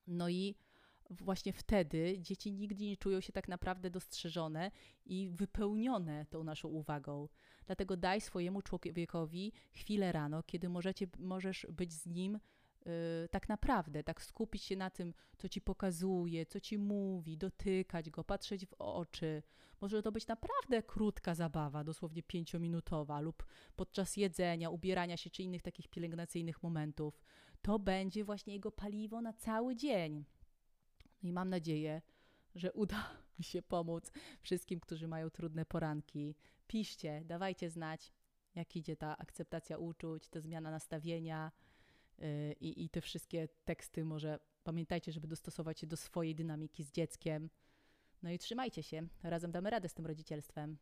No 0.07 0.29
i 0.29 0.55
właśnie 1.11 1.53
wtedy 1.53 2.19
dzieci 2.19 2.51
nigdy 2.51 2.85
nie 2.85 2.97
czują 2.97 3.21
się 3.21 3.33
tak 3.33 3.47
naprawdę 3.47 3.89
dostrzeżone 3.89 4.71
i 5.05 5.29
wypełnione 5.29 6.25
tą 6.25 6.43
naszą 6.43 6.67
uwagą. 6.67 7.29
Dlatego 7.65 7.97
daj 7.97 8.21
swojemu 8.21 8.61
człowiekowi 8.61 9.53
chwilę 9.71 10.11
rano, 10.11 10.43
kiedy 10.43 10.69
możecie, 10.69 11.07
możesz 11.19 11.67
być 11.69 11.93
z 11.93 12.05
nim 12.05 12.39
Y, 12.87 13.29
tak 13.29 13.49
naprawdę, 13.49 14.03
tak 14.03 14.21
skupić 14.21 14.63
się 14.63 14.75
na 14.75 14.89
tym, 14.89 15.13
co 15.37 15.49
ci 15.49 15.61
pokazuje, 15.61 16.45
co 16.45 16.59
ci 16.59 16.77
mówi, 16.77 17.37
dotykać 17.37 18.09
go, 18.09 18.23
patrzeć 18.23 18.65
w 18.65 18.73
oczy. 18.73 19.43
Może 19.81 20.01
to 20.01 20.11
być 20.11 20.27
naprawdę 20.27 20.83
krótka 20.83 21.35
zabawa, 21.35 21.83
dosłownie 21.83 22.23
pięciominutowa, 22.23 23.19
lub 23.19 23.45
podczas 23.75 24.17
jedzenia, 24.17 24.69
ubierania 24.69 25.17
się 25.17 25.29
czy 25.29 25.43
innych 25.43 25.61
takich 25.61 25.87
pielęgnacyjnych 25.87 26.63
momentów. 26.63 27.21
To 27.61 27.79
będzie 27.79 28.23
właśnie 28.23 28.53
jego 28.53 28.71
paliwo 28.71 29.21
na 29.21 29.33
cały 29.33 29.75
dzień. 29.75 30.25
No 31.23 31.29
I 31.29 31.33
mam 31.33 31.49
nadzieję, 31.49 32.01
że 32.55 32.73
uda 32.73 33.09
mi 33.39 33.45
się 33.45 33.61
pomóc 33.61 34.11
wszystkim, 34.41 34.79
którzy 34.79 35.07
mają 35.07 35.29
trudne 35.29 35.65
poranki. 35.65 36.35
Piszcie, 36.67 37.21
dawajcie 37.25 37.69
znać, 37.69 38.11
jak 38.55 38.75
idzie 38.75 38.95
ta 38.95 39.17
akceptacja 39.17 39.77
uczuć, 39.77 40.29
ta 40.29 40.39
zmiana 40.39 40.71
nastawienia 40.71 41.51
i, 42.59 42.83
i 42.85 42.89
te 42.89 43.01
wszystkie 43.01 43.47
teksty 43.65 44.05
może 44.05 44.39
pamiętajcie, 44.63 45.11
żeby 45.11 45.27
dostosować 45.27 45.79
się 45.79 45.87
do 45.87 45.97
swojej 45.97 46.35
dynamiki 46.35 46.83
z 46.83 46.91
dzieckiem. 46.91 47.49
No 48.23 48.29
i 48.31 48.39
trzymajcie 48.39 48.83
się, 48.83 49.07
razem 49.23 49.51
damy 49.51 49.69
radę 49.69 49.89
z 49.89 49.93
tym 49.93 50.05
rodzicielstwem. 50.05 50.77